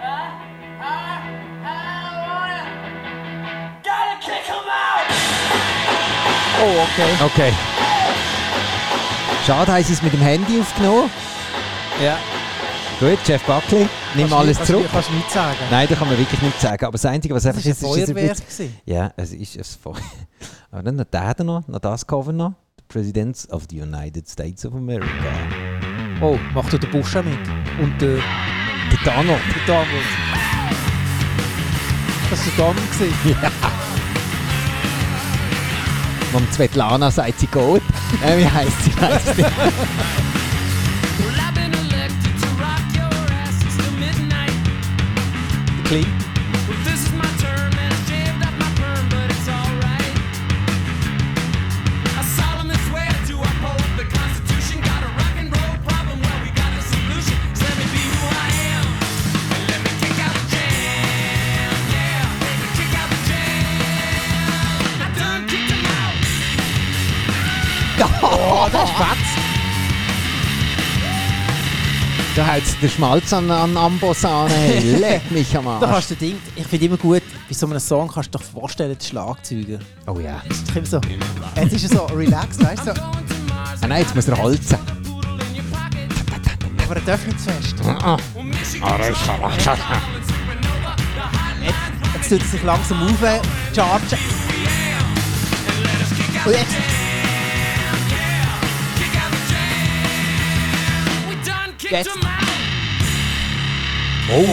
Oh, 6.59 6.83
okay. 6.83 7.25
Okay. 7.25 7.53
Schade, 9.45 9.71
haben 9.71 9.83
sie 9.83 9.93
es 9.93 10.01
mit 10.01 10.13
dem 10.13 10.21
Handy 10.21 10.59
aufgenommen. 10.59 11.09
Ja. 12.03 12.17
Gut, 12.99 13.19
Jeff 13.27 13.43
Buckley, 13.43 13.87
nimm 14.15 14.27
Kannst 14.27 14.33
alles 14.33 14.57
du- 14.57 14.63
zurück. 14.65 14.81
Kannst, 14.91 14.93
kannst 14.93 15.09
du 15.09 15.13
nichts 15.13 15.33
sagen. 15.33 15.55
Nein, 15.69 15.87
da 15.89 15.95
kann 15.95 16.07
man 16.09 16.17
wirklich 16.17 16.41
nichts 16.41 16.61
sagen. 16.61 16.83
Aber 16.85 16.93
das 16.93 17.05
Einzige, 17.05 17.35
was 17.35 17.45
einfach 17.45 17.59
ist, 17.59 17.67
ist, 17.67 17.83
dass 17.83 17.89
Feuerwerk. 17.89 18.17
jetzt- 18.27 18.43
gewesen. 18.49 18.77
Ja, 18.85 19.11
es 19.15 19.31
ist 19.33 19.55
ein 19.57 19.63
Feuer. 19.81 20.01
Aber 20.71 20.83
dann 20.83 20.95
noch 20.95 21.05
der 21.05 21.35
noch, 21.43 21.67
noch 21.67 21.79
das 21.79 22.05
Cover 22.05 22.33
noch. 22.33 22.53
The 22.77 22.83
Presidents 22.87 23.49
of 23.51 23.63
the 23.69 23.81
United 23.81 24.27
States 24.27 24.65
of 24.65 24.73
America. 24.73 25.07
Oh, 26.21 26.37
macht 26.53 26.73
du 26.73 26.79
den 26.79 26.89
Busch 26.89 27.15
auch 27.15 27.23
mit? 27.23 27.37
Und 27.79 28.01
der, 28.01 28.15
Der 28.17 28.99
Donald. 29.13 29.39
der 29.55 29.65
Donald. 29.67 29.87
Das 32.29 32.39
war 32.57 32.73
der 32.73 32.73
Donald. 32.73 33.13
Ja. 33.43 33.51
Und 36.33 36.53
Svetlana 36.53 37.09
sagt, 37.09 37.39
sie 37.39 37.47
geht. 37.47 37.81
Äh, 38.23 38.37
wie 38.37 38.49
heisst 38.49 38.83
sie? 38.83 39.01
Weiss 39.01 39.23
ich 39.31 39.37
nicht. 39.37 39.47
Oh, 68.49 68.67
das 68.71 68.89
fetz. 68.91 69.27
Da 72.35 72.45
hat 72.45 72.61
der 72.81 72.87
Schmalz 72.89 73.33
an, 73.33 73.49
an 73.49 73.75
Ambos 73.75 74.23
an. 74.23 74.47
Hey, 74.49 74.79
leck 74.99 75.31
mich 75.31 75.57
am 75.57 75.65
Da 75.65 75.71
Arsch. 75.81 75.89
hast 75.89 76.11
du 76.11 76.15
den 76.15 76.29
Ding, 76.29 76.39
ich 76.55 76.67
finde 76.67 76.85
immer 76.85 76.97
gut, 76.97 77.23
bei 77.49 77.53
so 77.55 77.65
einem 77.65 77.79
Song 77.79 78.07
kannst 78.13 78.33
du 78.33 78.37
dir 78.37 78.43
vorstellen, 78.43 78.95
die 78.99 79.05
Schlagzeuger. 79.05 79.79
Oh 80.05 80.19
ja. 80.19 80.41
Doch 80.67 80.75
immer 80.75 80.85
so, 80.85 81.01
jetzt 81.55 81.73
ist 81.73 81.91
er 81.91 81.97
so 81.97 82.05
relaxed, 82.15 82.63
weißt 82.63 82.87
du? 82.87 82.93
So. 82.95 83.01
Ah, 83.01 83.87
nein, 83.87 84.01
jetzt 84.03 84.13
muss 84.15 84.27
er 84.27 84.37
holzen. 84.37 84.77
Aber 86.85 86.95
er 86.95 87.01
darf 87.01 87.25
nicht 87.25 87.39
zu 87.39 87.49
fest. 87.49 87.75
Ah, 87.85 88.17
Jetzt, 91.63 91.79
jetzt 92.13 92.29
tut 92.29 92.39
er 92.39 92.45
sich 92.47 92.63
langsam 92.63 93.01
auf, 93.03 93.19
chargen. 93.75 94.19
Und 96.45 96.51
jetzt... 96.53 96.96
Jetzt. 101.89 102.09
Oh, 104.29 104.45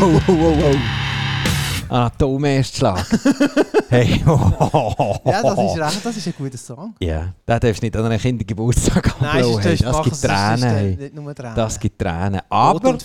oh, 0.00 0.20
oh, 0.28 0.54
oh. 0.72 1.94
Anatomie-Erstschlag. 1.94 3.04
hey. 3.90 4.22
Ja, 4.24 5.42
das 5.42 5.58
ist 5.58 5.78
recht, 5.78 6.06
das 6.06 6.16
ist 6.16 6.26
ein 6.28 6.34
guter 6.38 6.56
Song. 6.56 6.94
Ja, 7.00 7.34
den 7.46 7.60
darfst 7.60 7.82
du 7.82 7.86
nicht 7.86 7.96
an 7.96 8.06
einem 8.06 8.18
Kindergeburtstag 8.18 9.20
Nein, 9.20 9.44
ablassen. 9.44 9.62
hey. 9.62 9.76
Das 9.76 10.02
gibt 10.02 10.20
Tränen. 10.22 10.60
das 10.60 10.62
hey. 10.62 10.96
nicht 10.96 11.14
nur 11.14 11.34
Tränen. 11.34 11.54
Das 11.56 11.80
gibt 11.80 11.98
Tränen. 11.98 12.40
Aber 12.48 12.96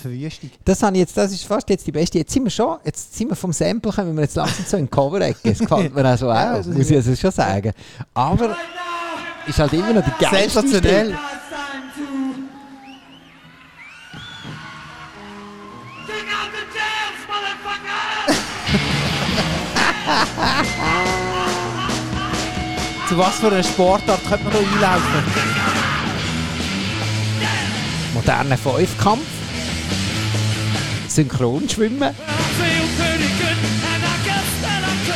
das, 0.63 0.83
habe 0.83 0.93
ich 0.95 0.99
jetzt, 0.99 1.17
das 1.17 1.31
ist 1.31 1.45
fast 1.45 1.69
jetzt 1.69 1.86
die 1.88 1.91
beste. 1.91 2.19
Jetzt 2.19 2.31
sind 2.31 2.43
wir 2.43 2.51
schon, 2.51 2.77
jetzt 2.86 3.15
sind 3.17 3.29
wir 3.29 3.36
vom 3.36 3.51
Sample, 3.51 3.91
kommen 3.91 4.15
wir 4.15 4.21
jetzt 4.21 4.36
langsam 4.36 4.65
so 4.65 4.77
in 4.77 4.86
die 4.86 4.91
Cover-Ecke. 4.91 5.49
Das 5.49 5.59
gefällt 5.59 5.93
mir 5.95 6.13
auch 6.13 6.17
so 6.17 6.27
Ja, 6.29 6.53
auch, 6.53 6.57
das 6.57 6.67
ist- 6.67 6.77
muss 6.77 6.89
ich 6.89 6.95
also 6.95 7.15
schon 7.15 7.31
sagen. 7.31 7.73
Aber 8.13 8.55
ist 9.47 9.59
halt 9.59 9.73
immer 9.73 9.93
noch 9.93 10.03
die 10.05 10.23
geilste 10.23 10.61
Sensationell. 10.61 11.05
Stimme. 11.05 11.19
Zu 23.16 23.22
was 23.22 23.36
für 23.36 23.47
einer 23.47 23.63
Sportart 23.63 24.20
könnte 24.28 24.43
man 24.43 24.53
da 24.53 24.59
einlaufen? 24.59 25.24
Moderner 28.13 28.57
Fünfkampf. 28.57 29.24
Synchronschwimmen. 31.07 32.13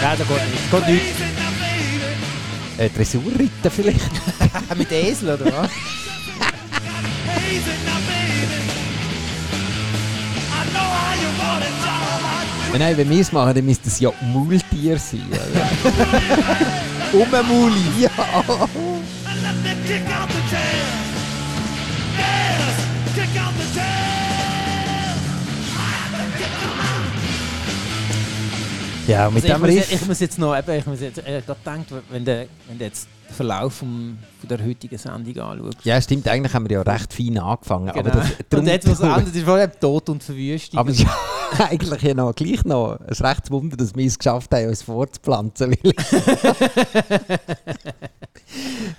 Ja, 0.02 0.16
da 0.16 0.16
geht 0.16 0.30
nicht. 0.30 0.72
Geht 0.72 0.88
nicht. 0.88 1.06
Äh, 2.78 2.90
Dressurreiten 2.90 3.70
vielleicht. 3.70 4.12
Mit 4.78 4.92
Esel, 4.94 5.34
oder 5.34 5.52
was? 5.52 5.70
Nein, 12.78 12.96
wenn 12.96 13.10
wir 13.10 13.20
es 13.20 13.32
machen, 13.34 13.56
dann 13.56 13.66
müsste 13.66 13.90
es 13.90 14.00
ja 14.00 14.10
Maultier 14.22 14.98
sein. 14.98 15.28
Oder? 17.14 17.24
Um 17.24 17.34
ein 17.34 17.48
Muli. 17.48 18.04
ja. 18.04 18.10
Ja, 29.08 29.28
mit 29.32 29.44
Also 29.44 29.48
ich, 29.48 29.54
dem 29.54 29.62
muss, 29.62 29.70
Riff... 29.70 29.92
ich 29.92 30.06
muss 30.08 30.20
jetzt 30.20 30.38
noch, 30.38 30.56
eben, 30.56 30.72
ich 30.78 30.86
muss 30.86 31.02
jetzt 31.02 31.18
äh, 31.18 31.42
gerade 31.42 31.60
gedacht, 31.60 32.04
wenn 32.12 32.24
du, 32.26 32.48
wenn 32.68 32.78
du 32.78 32.84
jetzt 32.86 33.08
Verlauf 33.34 33.74
vom, 33.76 34.18
von 34.40 34.50
der 34.50 34.66
heutigen 34.66 34.98
Sendung 34.98 35.38
anschaust. 35.38 35.78
Ja, 35.84 36.02
stimmt, 36.02 36.28
eigentlich 36.28 36.54
haben 36.54 36.68
wir 36.70 36.78
ja 36.78 36.82
recht 36.82 37.14
fein 37.14 37.38
angefangen. 37.38 37.90
Aber 37.90 38.04
Genau. 38.04 38.24
das, 38.50 38.60
und 38.60 38.68
jetzt, 38.68 38.88
was 38.90 39.00
endet, 39.00 39.36
ist 39.36 39.44
vor 39.46 39.54
allem 39.56 39.72
Tod 39.80 40.10
und 40.10 40.24
Verwüstung. 40.24 40.80
Aber 40.80 40.92
ja 40.92 41.08
eigentlich 41.70 42.02
ja 42.02 42.14
noch, 42.14 42.34
gleich 42.36 42.64
noch 42.66 43.00
ein 43.00 43.14
rechtes 43.26 43.52
Wunder, 43.52 43.78
dass 43.78 43.96
wir 43.96 44.06
es 44.06 44.18
geschafft 44.18 44.54
haben, 44.54 44.68
uns 44.68 44.84
fortzupflanzen. 44.84 45.72
Weil, 45.72 45.94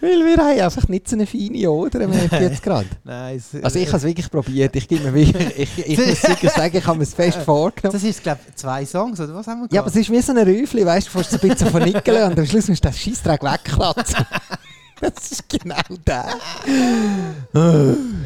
weil 0.01 0.25
wir 0.25 0.37
haben 0.37 0.61
einfach 0.61 0.89
nicht 0.89 1.09
so 1.09 1.17
eine 1.17 1.27
feine 1.27 1.71
Oder, 1.71 2.07
merke 2.07 2.37
ich 2.37 2.43
jetzt 2.43 2.63
gerade. 2.63 2.87
Nein, 3.05 3.43
Also 3.63 3.79
ich 3.79 3.87
habe 3.89 3.97
es 3.99 4.03
wirklich 4.05 4.31
probiert. 4.31 4.75
Ich, 4.77 4.89
gebe 4.89 5.11
mir 5.11 5.15
wirklich, 5.15 5.59
ich, 5.59 5.87
ich 5.87 5.99
muss 5.99 6.21
sicher 6.23 6.49
sagen, 6.51 6.77
ich 6.77 6.87
habe 6.87 6.99
mir 6.99 7.05
es 7.05 7.15
fest 7.15 7.39
vorgenommen. 7.39 7.93
Das 7.93 8.03
ist, 8.03 8.23
glaube 8.23 8.41
ich, 8.49 8.55
zwei 8.57 8.85
Songs, 8.85 9.21
oder 9.21 9.35
was 9.35 9.47
haben 9.47 9.63
wir 9.63 9.69
Ja, 9.73 9.81
aber 9.81 9.91
es 9.91 9.97
ist 9.97 10.11
wie 10.11 10.21
so 10.21 10.33
ein 10.33 10.39
Räufchen, 10.39 10.85
weißt 10.85 11.09
du, 11.09 11.11
du 11.13 11.19
fährst 11.19 11.31
so 11.31 11.37
ein 11.37 11.49
bisschen 11.49 11.71
vernickeln 11.71 12.31
und 12.31 12.39
am 12.39 12.47
Schluss 12.47 12.69
musst 12.69 12.85
du 12.85 12.89
den 12.89 12.97
Scheissdreck 12.97 13.43
wegklatzen. 13.43 14.20
Das 15.03 15.33
ist 15.33 15.49
genau 15.49 15.81
der. 16.07 16.29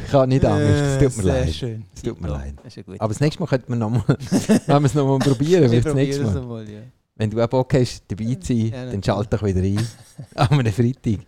Ich 0.06 0.12
habe 0.12 0.26
nicht 0.26 0.44
Angst, 0.44 0.66
es 0.66 0.98
tut 0.98 1.16
mir 1.18 1.22
Sehr 1.22 1.40
leid. 1.44 1.54
schön. 1.54 1.84
Es 1.94 2.02
tut 2.02 2.20
mir 2.20 2.26
Ja, 2.28 2.34
leid. 2.34 2.54
das 2.56 2.66
ist 2.66 2.76
ja 2.76 2.82
gut. 2.82 3.00
Aber 3.00 3.12
das 3.12 3.20
nächste 3.20 3.40
Mal 3.42 3.46
könnten 3.46 3.68
wir 3.72 3.76
nochmal, 3.76 4.02
wenn 4.08 4.18
wir 4.66 4.84
es 4.84 4.94
nochmal 4.94 5.18
probieren, 5.20 5.62
Wir 5.62 5.70
wird 5.70 5.86
das 5.86 5.94
nächste 5.94 6.22
probieren 6.24 6.28
es 6.28 6.34
Mal. 6.34 6.40
nochmal, 6.40 6.68
ja. 6.68 6.80
Wenn 7.14 7.30
du 7.30 7.40
auch 7.44 7.48
Bock 7.48 7.72
hast, 7.74 8.02
dabei 8.08 8.34
zu 8.34 8.46
sein, 8.52 8.58
Ja, 8.66 8.70
dann 8.70 8.84
natürlich. 8.86 9.04
schalt 9.06 9.32
doch 9.32 9.42
wieder 9.44 9.60
ein. 9.62 9.86
An 10.34 10.48
einem 10.58 10.72
Freitag. 10.72 11.18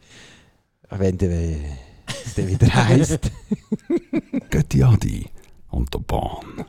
Wenn 0.91 1.17
du, 1.19 1.27
äh, 1.27 1.57
es 2.25 2.35
dann 2.35 2.49
wieder 2.49 2.75
heisst. 2.75 3.31
Götti 4.51 4.83
Adi 4.83 5.27
und 5.71 5.95
der 5.95 6.01
Bahn. 6.01 6.64